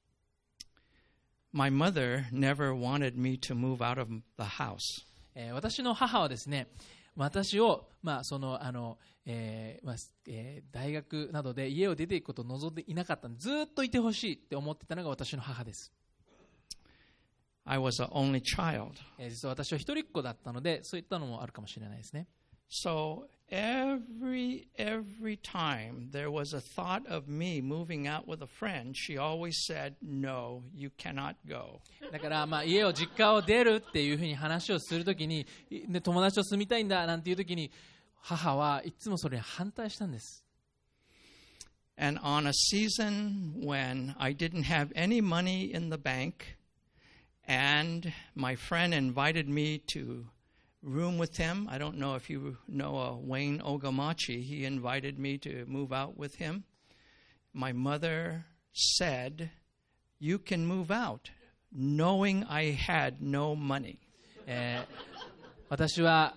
[1.58, 5.03] My mother never wanted me to move out of the house.
[5.34, 6.68] えー私の母はですね
[7.16, 9.95] 私を、まあそのあのえーまあ
[10.28, 15.91] えー大学などで家を出ていくことを望んでいなかったずーっといてほしいって思ってたのが私の母です、
[17.66, 18.91] I was only child.
[19.18, 22.28] えー実は私は一人っ子だったのでそういったのもあるかもしれないですね
[22.70, 28.97] So every every time there was a thought of me moving out with a friend,
[28.97, 37.70] she always said, "No, you cannot go." だから、まあ、家を実家を出るっていうふうに話をするときに、いね、友達と住みたいんだなんていうときに
[38.20, 40.45] 母はいつもそれに反対したんです
[41.99, 46.57] And on a season when I didn't have any money in the bank,
[47.47, 50.25] and my friend invited me to
[50.88, 51.68] room with him.
[51.70, 54.44] I don't know if you know uh, Wayne Ogamachi.
[54.44, 56.64] He invited me to move out with him.
[57.54, 59.52] My mother said,
[60.20, 61.30] You can move out,
[61.72, 64.00] knowing I had no money.
[64.48, 64.86] え
[65.24, 65.28] ー
[65.70, 66.36] 私は、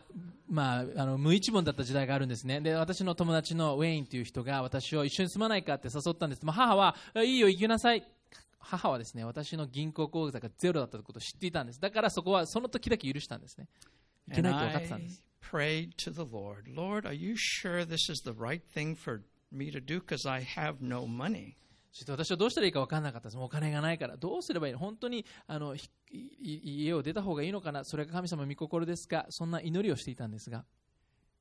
[0.48, 5.74] まあ、あの無一文だった時代があるんですねで私の友達のウェインという人が私を一緒に住まないか？
[5.74, 8.05] って誘ったんです、まあ、母はいいよ行きなさい
[8.59, 13.68] 母はですね私の銀行口座がゼロだったことを知っていたんですだからそこはその時だけ許したんですね
[14.29, 18.31] And ないと分かってたん I です prayed to the Lord, Lord, are you sure this is the
[18.31, 19.21] right thing for
[19.51, 19.99] me to do?
[19.99, 21.55] Because I have no money.
[21.91, 30.65] そして私はどうしたらいいか分からなかったですもうお金がないからどうすればいいの本当にあのひい家を出た方がいいのかなそれが神様の御心ですかそんな祈りをしていたんですが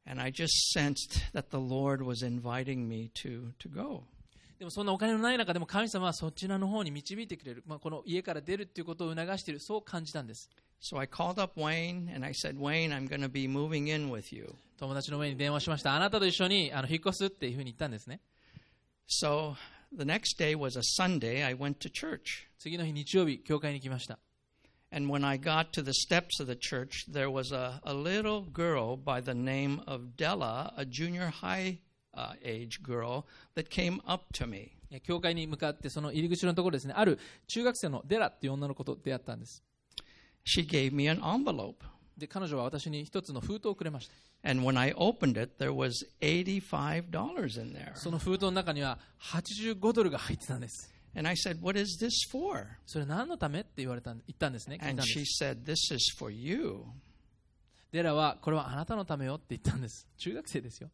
[0.07, 4.05] And I just sensed that the Lord was inviting me to, to go.
[4.60, 10.50] でもそんなお金のない中でも神様はそちらの方に導いてくれる、まあ、この家から出るっていうことを促しているそう感じたんです
[10.82, 14.10] So I called up Wayne and I said, Wayne, I'm going to be moving in
[14.10, 14.54] with you.
[14.78, 18.20] 友達の上に電話しましたあなたと一緒にあの引っ越すっていうふうに言ったんですね
[19.08, 19.56] So
[19.98, 21.46] the next day was a Sunday.
[21.46, 22.48] I went to church.
[22.58, 24.20] 次の日日曜日教会に来ました
[24.92, 28.42] And when I got to the steps of the church, there was a, a little
[28.42, 31.80] girl by the name of Della, a junior high
[32.14, 34.72] uh, age girl, that came up to me.
[34.92, 39.64] え教会に向かってその入り口のところですねある中学生のデラっていう女の子と出会ったんです
[40.46, 41.76] She gave me an envelope.
[42.18, 44.14] で彼女は私に一つの封筒をくれました
[44.50, 45.92] And when I opened it, there was
[46.22, 47.96] $85 in there.
[47.96, 52.66] その封筒の中には85ドルが入ってたんです And I said, What is this for?
[52.86, 56.84] それ何のためって言われたん言ったんですね And で she す said, This is for you.
[57.92, 60.90] デラはこれはあなたのためよって言ったんです中学生ですよ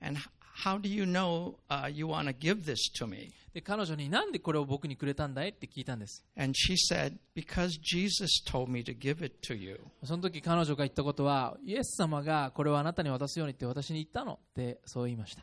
[0.00, 0.18] And
[0.64, 3.32] how do you know uh, you want to give this to me?
[3.52, 5.48] で彼女になんでこれを僕にくれたんだい？
[5.48, 9.80] って聞いたんです And she said, Because Jesus told me to give it to you.
[10.04, 15.42] その時彼女が言ったことはイエス様がこれをあなたに渡すようにって私に言ったのってそう言いました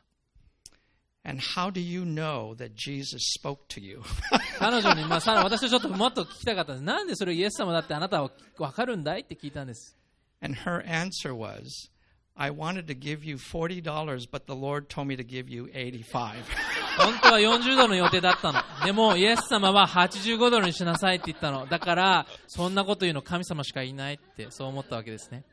[1.26, 4.02] And how do you know that Jesus spoke to you?
[4.60, 9.22] 彼女に、まあ、さ私はちょっともっと聞きたかったんですなんでそれをイエス様だってあなたは分かるんだい？
[9.22, 9.98] って聞いたんです
[10.40, 11.90] And her answer was,
[12.40, 16.36] I wanted to give you $40, but the Lord told me to give you 85.
[16.98, 25.44] 本当は40ドルの予定だったのでもイエス様は85ドルにしなさいって言ったのだからそんなこと言うの神様しかいないってそう思ったわけですね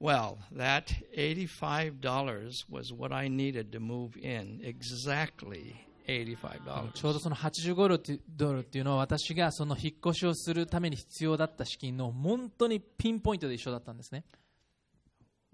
[0.00, 4.60] Well, that $85 was what I needed to move in.
[4.64, 5.76] Exactly
[6.08, 6.92] $85.
[6.92, 14.24] ちょうどその85ドルっていうのは私がその引っ越しをするために必要だった資金の本当にピンポイントで一緒だったんですね、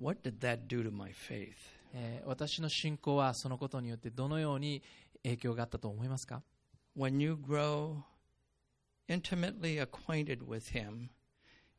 [0.00, 1.56] What did that do to my faith?
[1.92, 4.82] えー私の信仰はそのことによってどのように
[5.22, 6.42] 影響があったと思いますか
[6.96, 8.02] When you grow
[9.08, 11.08] intimately acquainted with Him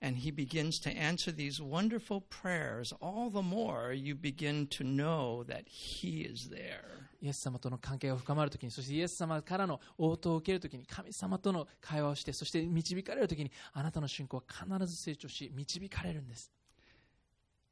[0.02, 5.44] and He begins to answer these wonderful prayers, all the more you begin to know
[5.46, 7.00] that He is there.
[7.22, 16.50] イエス様との関係が深まるときにそしてイエス様からの応答を受けるときに神様との会話をしてそして導かれるときにあなたの信仰は必ず成長し導かれるんです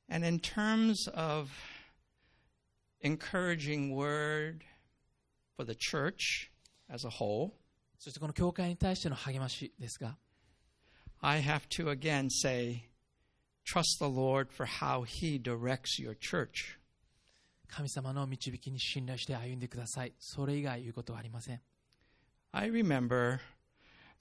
[0.09, 1.51] And in terms of
[3.01, 4.64] encouraging word
[5.57, 6.51] for the church
[6.91, 7.53] as a whole,
[7.99, 10.16] そしてこの教会に対しての励ましですが
[11.20, 12.89] I have to again say,
[13.64, 16.78] trust the Lord for how He directs your church.
[17.68, 21.61] 神様の導きに信頼して歩んでくださいそれ以外言うことはありません
[22.53, 23.39] I remember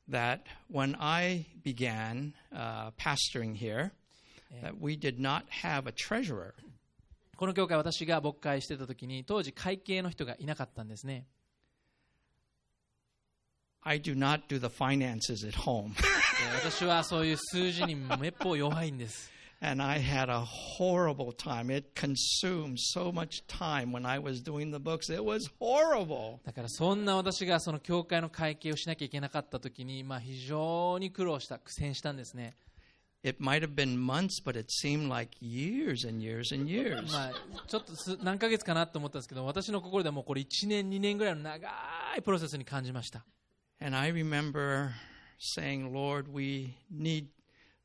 [0.09, 3.91] that when I began uh, pastoring here,
[4.62, 6.52] that we did not have a treasurer.
[7.36, 11.26] この教会私が牧会してた時に当時会計の人がいなかったんですね
[13.82, 15.92] I do not do the finances at home.
[15.92, 19.30] えー私はそういう数字にめっぽう弱いんです。
[19.60, 21.70] and I had a horrible time.
[21.70, 25.08] It consumed so much time when I was doing the books.
[25.08, 26.40] It was horrible.
[26.44, 32.54] だからそんな私がその教会の会計をしなきゃいけなかった時に、まあ、非常に苦労した、苦戦したんですね。
[33.23, 37.11] It might have been months, but it seemed like years and years and years.
[37.11, 37.33] まあ、
[37.67, 41.69] ちょっとす何ヶ月かなと思ったんですけど、私の心ではもうこれ1年、2年ぐらいの長
[42.17, 43.23] いプロセスに感じました。
[43.79, 44.89] And I remember
[45.39, 47.27] saying, Lord, we need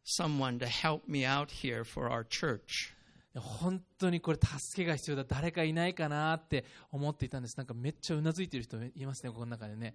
[0.05, 2.95] someone to help me out here for our church.
[3.35, 7.59] 本当にこれ助けが必要だ、誰かいないかなって思っていたんです。
[7.59, 9.95] なんかめっちゃうなずいてる人いますね、この中でね。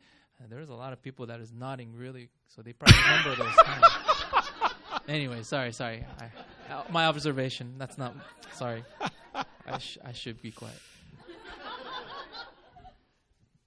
[0.50, 3.82] There's a lot of people that is nodding really, so they probably remember those times.
[5.08, 6.06] anyway, sorry, sorry.
[6.20, 8.16] I, uh, my observation, that's not,
[8.54, 8.84] sorry.
[9.66, 10.80] I, sh- I should be quiet.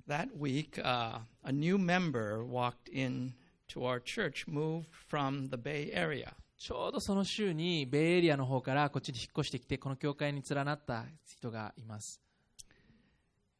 [0.06, 3.34] That week, uh, a new member walked in
[3.68, 6.34] to our church, moved from the Bay Area.
[6.56, 12.20] ちょうどその週にベイエリアの方からこっちに引っ越してきてこの教会に連なった人がいます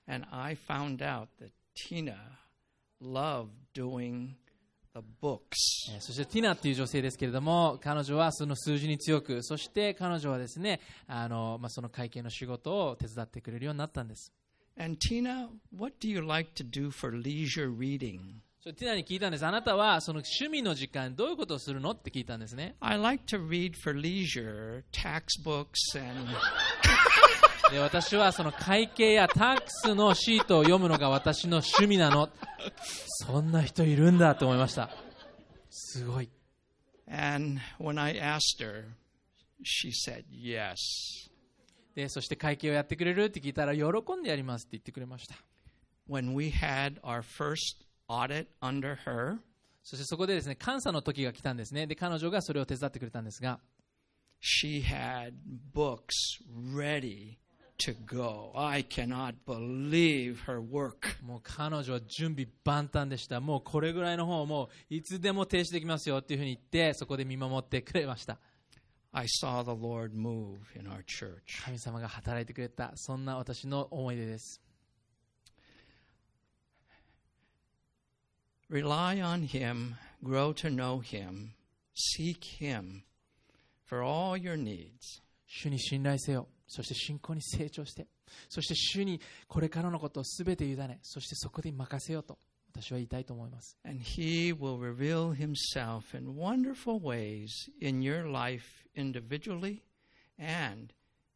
[0.06, 2.38] And I found out that Tina
[3.02, 4.36] loved doing
[4.93, 5.01] the
[5.99, 14.33] そしてティナっていう女性ですけれども彼女はその数字に強くそして彼女はですねあの、まあ、その会計の仕事を手伝ってくれるようになったんです
[14.77, 18.41] And Tina, what do you like to do for leisure reading?
[18.61, 19.45] それティナに聞いたんです。
[19.45, 21.91] あなたはその趣味の時間どういうことをするの？
[21.91, 22.75] って聞いたんですね。
[22.81, 25.65] I like to read for leisure tax books
[25.97, 26.29] and
[27.71, 32.29] で私はその会計やタックスのシートを読むのが私の趣味なの。
[33.25, 34.89] そんな人いるんだと思いました。
[35.69, 36.29] すごい。
[37.07, 38.89] And when I asked her,
[39.63, 40.75] she said yes.
[41.95, 43.83] でそして会計をやってくれるって聞いたら喜
[44.17, 45.35] んでやりますって言ってくれました。
[46.09, 49.37] When we had our first audit under her,
[49.83, 53.59] そしてそこでですね監査の時が来たんですねで彼女がそれを手伝ってくれたんですが
[54.41, 55.33] she had
[55.73, 56.13] books
[56.73, 57.37] ready
[57.79, 58.51] to go.
[58.55, 61.23] I cannot believe her work.
[61.23, 68.37] もう彼女は準備万端でしたもうこれぐらいの本をもういつでも提出できますよっていうふうに言ってそこで見守ってくれました
[69.11, 71.63] I saw the Lord move in our church.
[71.65, 74.61] 神様が働いてくれたそんな私の思い出です
[78.70, 81.54] Rely on Him, grow to know Him,
[81.94, 83.02] seek Him
[83.84, 85.20] for all your needs.
[85.46, 88.08] 主に信頼せよそして信仰に成長して
[88.48, 92.38] そして主にこれからのことを全て委ねそしてそこで任せようと
[92.72, 97.50] 私は言いたいと思います And He will reveal Himself in wonderful ways
[97.80, 99.82] in your life individually
[100.38, 100.92] and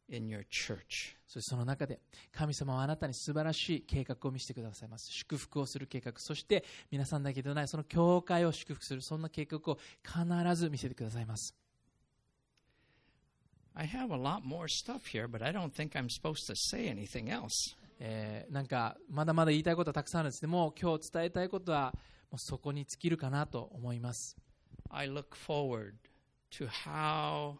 [0.08, 1.16] in your church.
[1.26, 2.00] そしてその中で
[2.32, 5.10] 神様はあなたに素晴らしい計画を見せてくださいます。
[5.10, 6.12] 祝福をする計画。
[6.18, 11.54] そして皆さんだけでないその教会を祝福するそんな計画を必ず見せてくださいます。
[13.76, 17.26] I have a lot more stuff here, but I don't think I'm supposed to say anything
[17.28, 17.76] else.
[17.98, 20.40] えーなんかまだまだ言いたいことはたくさんあるんです。
[20.40, 21.92] けども今日伝えたいことは
[22.30, 24.36] もうそこに尽きるかなと思います。
[24.90, 25.94] I look forward
[26.52, 27.56] to how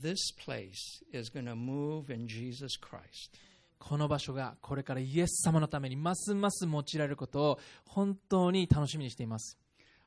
[0.00, 3.38] this place is going to move in Jesus Christ.
[3.78, 9.56] この場所がこれからイエス様のためにますます用いられることを本当に楽しみにしています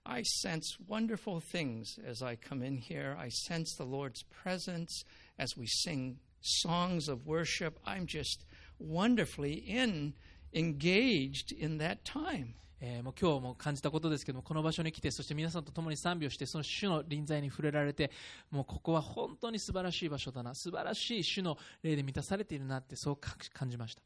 [0.04, 3.16] I sense wonderful things as I come in here.
[3.20, 5.04] I sense the Lord's presence
[5.38, 7.80] as we sing songs of worship.
[7.86, 8.46] I'm just
[8.80, 10.16] wonderfully in
[10.54, 12.56] engaged in that time.
[12.81, 18.11] えーもう今日も感じたことですけどもこの場所に来てそして皆さんと共に賛美をしてその主の臨在に触れられて
[18.51, 24.03] もうここは本当に素晴らしい場所だな素晴らしい主の霊で満たされているなってそうか感じました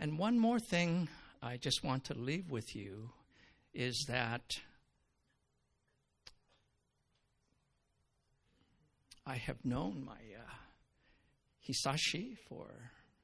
[0.00, 1.08] And one more thing
[1.40, 3.10] I just want to leave with you
[3.74, 4.40] is that
[9.24, 10.50] I have known my uh,
[11.68, 12.66] Hisashi for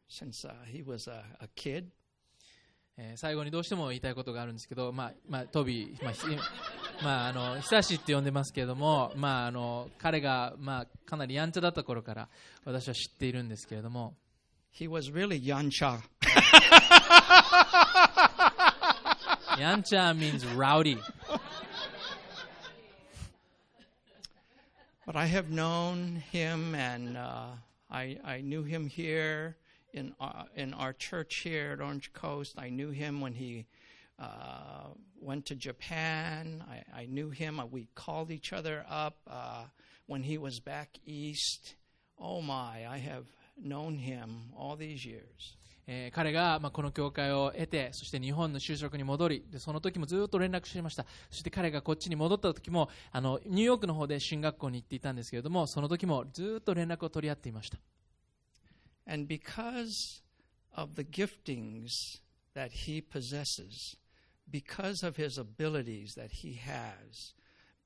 [0.09, 1.91] since uh, he was a, a kid.
[3.01, 6.21] えー最後にどうしても言いたいことがあるんですけど、まあまあ、トビー、まあひ
[7.03, 12.29] まあ、あの久しって呼んでますけれども、まあ、あの彼が、まあ、かなりやんちゃだった頃から
[12.65, 14.17] 私は知っているんですけれども
[14.75, 16.01] He was really yancha.
[19.59, 20.99] やんちゃ means rowdy
[25.07, 27.55] But I have known him, and uh,
[27.89, 29.57] I, I knew him here
[29.93, 32.55] in uh, in our church here at Orange Coast.
[32.59, 33.67] I knew him when he
[34.19, 34.89] uh,
[35.21, 36.65] went to Japan.
[36.69, 37.61] I, I knew him.
[37.71, 39.65] We called each other up uh,
[40.07, 41.75] when he was back east.
[42.19, 42.87] Oh my!
[42.89, 43.25] I have
[43.57, 45.57] known him all these years.
[45.91, 51.07] えー彼が、まあ、この教会を得て、そして日本の就職に戻り、でその時もずっと連絡していました。
[51.31, 57.79] そして彼がこっちに戻った時も、あのニューヨークの方で進学校に行っていたんですけれども、その時もずっと連絡を取り合っていました。
[59.09, 60.21] And because
[60.75, 61.91] of the giftings
[62.55, 63.97] that he possesses,
[64.51, 67.33] because of his abilities that he has,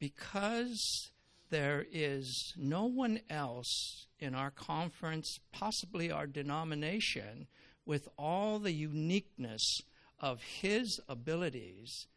[0.00, 1.12] because
[1.50, 7.46] there is no one else in our conference, possibly our denomination,
[7.86, 9.80] with all the uniqueness
[10.18, 12.08] of his abilities,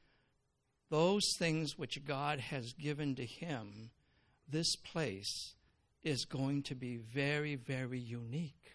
[0.90, 3.92] those things which God has given to him,
[4.48, 5.54] this place
[6.04, 8.75] is going to be very, very unique.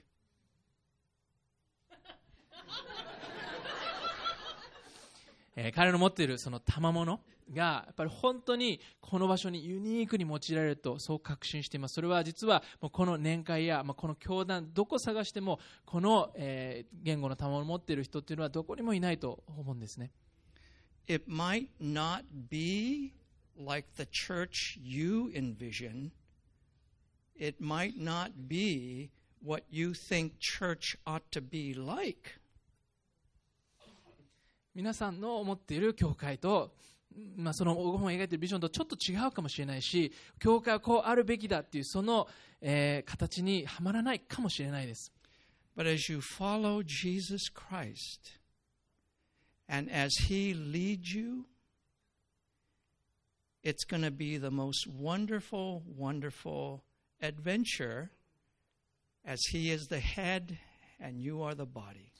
[5.56, 7.20] えー彼の持っているその賜物
[7.52, 20.10] がやっぱり本当にこの場所にユニークに用いられるとそう確信していますそれは実はもうこの年会や、まあ、この教団どこ探してもこの、えー言語の賜物を持っている人っていうのはどこにもいないと思うんですね
[21.08, 23.14] It might not be
[23.56, 26.12] like the church you envision.
[27.34, 29.10] It might not be
[29.42, 32.39] what you think church ought to be like.
[34.73, 36.73] 皆さんの思っている教会と、
[37.37, 42.27] まあ、その黄金を描いているビジョンとちょっと違うかもしれないし教会はこうあるべきだっていうその、
[42.61, 45.11] えー形にはまらないかもしれないです
[45.77, 48.39] But as you follow Jesus Christ
[49.67, 51.45] and as he leads you,
[53.63, 56.83] it's going to be the most wonderful, wonderful
[57.21, 58.11] adventure
[59.25, 60.59] as he is the head
[60.99, 62.11] and you are the body.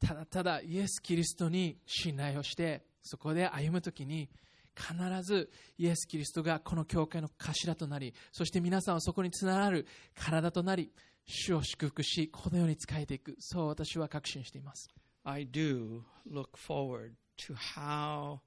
[0.00, 4.28] ただただイエス・キリストに信頼をしてそこで歩むときに
[4.76, 10.92] 必ずイエス・キリストがこの教会の頭となりそして皆さんはそこにつながる体となり
[11.26, 14.88] 主を祝福しこのように仕えていくそう私は確信しています
[15.24, 18.40] I do look forward to how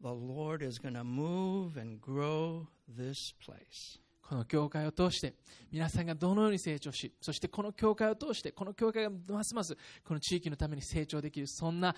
[0.00, 3.98] the Lord is going to move and grow this place.
[4.28, 5.34] この教会を通して
[5.70, 11.94] 皆さんがどのように成長しそしてこの教会を通してこの教会がますますこの地域のために成長できるそんな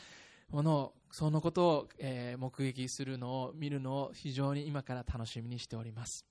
[0.50, 6.24] ものをそのことを、えー目撃するのを見るのを非常に今から楽しみにしております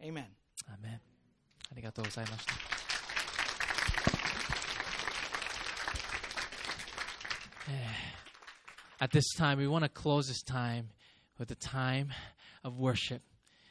[0.00, 0.26] Amen.
[0.68, 2.52] アーメンありがとうございました
[8.98, 10.88] At this time, we want to close this time
[11.38, 12.14] with a time
[12.64, 13.20] of worship.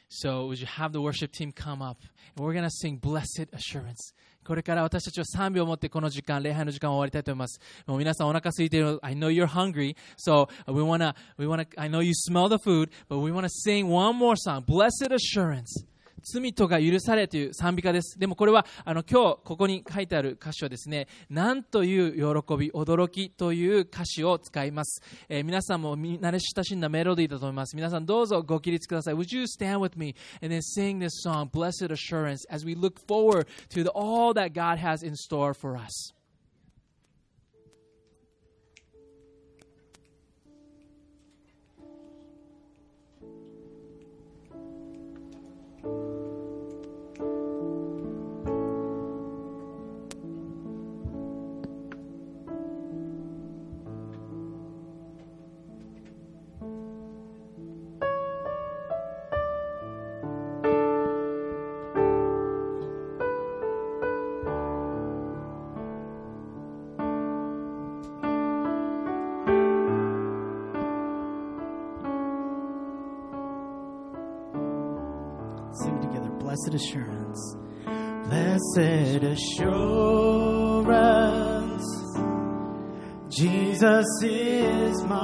[0.09, 1.97] So, would you have the worship team come up?
[2.35, 4.13] And we're going to sing Blessed Assurance.
[4.43, 7.59] これから私たちは3秒を持ってこの時間、礼拝の時間を終わりたいと思います。
[7.85, 8.99] もう皆さんお腹空いている。
[9.03, 9.95] I know you're hungry.
[10.17, 13.31] So, we want to, we want to, I know you smell the food, but we
[13.31, 14.63] want to sing one more song.
[14.65, 15.85] Blessed Assurance.
[16.22, 18.18] 罪とが許されという賛美歌です。
[18.18, 25.02] でもこれはあの今日ここに書いてある歌詞はですね、なんという喜び、驚きという歌詞を使います。
[25.28, 27.76] えー皆さんも慣れ親しんだメロディーだと思います。
[27.76, 29.14] 皆さんどうぞご起立ください。
[29.14, 33.46] Would you stand with me and then sing this song, Blessed Assurance, as we look forward
[33.70, 36.12] to the, all that God has in store for us.
[76.56, 77.56] Blessed assurance.
[77.84, 79.76] Blessed assurance.
[83.28, 85.20] Jesus is mine.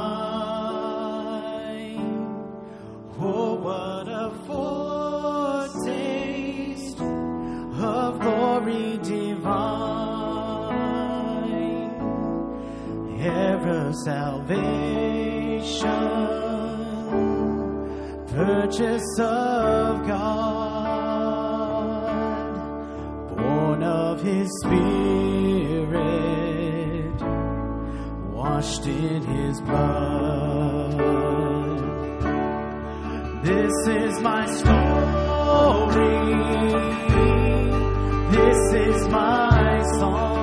[3.18, 4.30] Oh, what a
[5.66, 9.72] foretaste of glory divine.
[13.22, 14.92] Ever salvation
[18.34, 20.21] purchase of God,
[24.22, 26.02] His Spirit,
[28.30, 30.98] washed in His blood.
[33.42, 36.02] This is my story.
[38.30, 40.41] This is my song,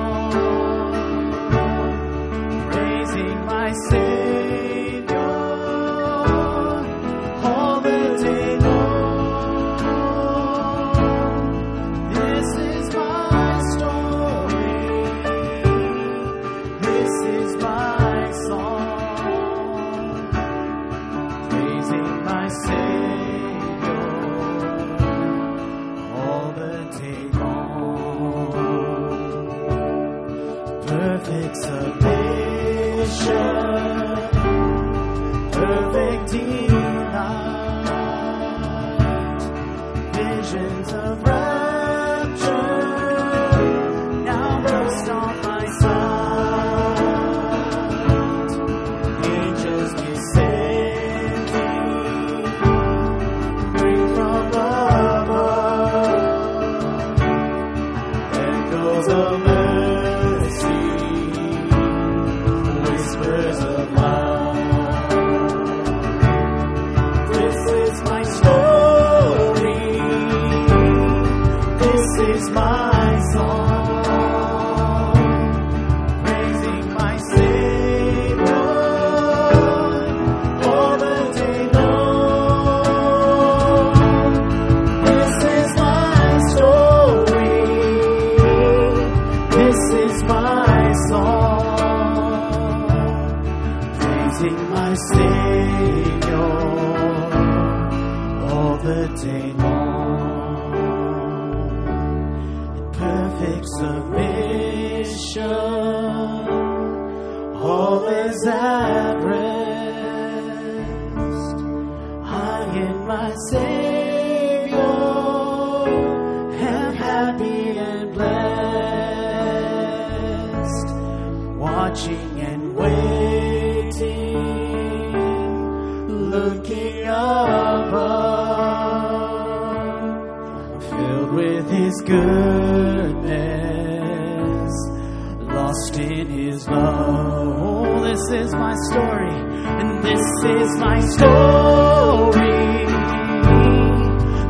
[136.50, 137.60] His love.
[137.62, 139.36] Oh, this is my story,
[139.80, 140.26] and this
[140.58, 142.86] is my story.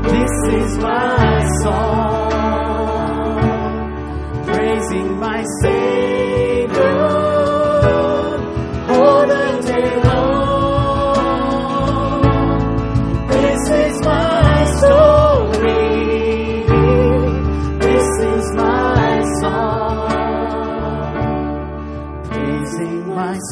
[0.08, 3.42] This is my song,
[4.46, 7.00] praising my Savior
[8.88, 10.19] all the day long.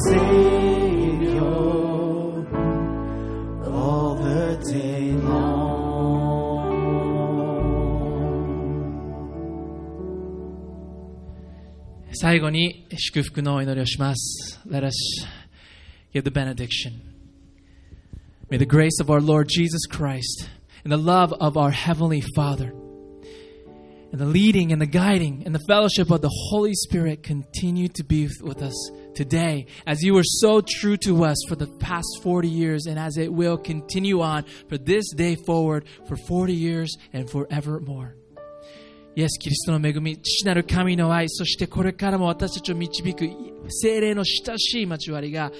[0.08, 1.42] Savior
[3.66, 5.74] all the day long.
[12.12, 14.60] 最後に祝福のお祈りをします。
[14.66, 15.26] Let us
[16.12, 17.00] give the benediction.
[18.50, 20.48] May the grace of our Lord Jesus Christ
[20.84, 22.72] and the love of our Heavenly Father
[24.12, 28.04] and the leading and the guiding and the fellowship of the Holy Spirit continue to
[28.04, 32.47] be with us today as you were so true to us for the past 40
[32.47, 37.29] years and as it will continue on for this day forward for 40 years and
[37.29, 38.15] forevermore.
[39.15, 43.29] イエス・キリストの恵み、父なる神の愛、そしてこれからも私たちを導く
[43.67, 45.51] 精霊の親しい交わりが、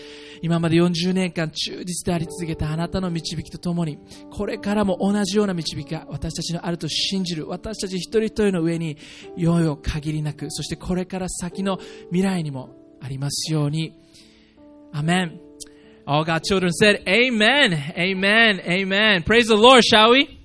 [0.42, 4.00] 今まで40年間忠実であり続けたあなたの導きとともに、
[4.32, 8.98] これからも同じような導きが私たちのあると信じる、私たち一人一人の上に、
[9.36, 11.80] よよ限りなく、そしてこれから先の
[12.12, 12.70] 未来にも
[13.01, 13.95] ありますように。
[14.93, 15.41] アメン。
[16.07, 19.23] All God's children said, Amen, Amen, Amen.
[19.23, 20.38] Praise the Lord, shall we?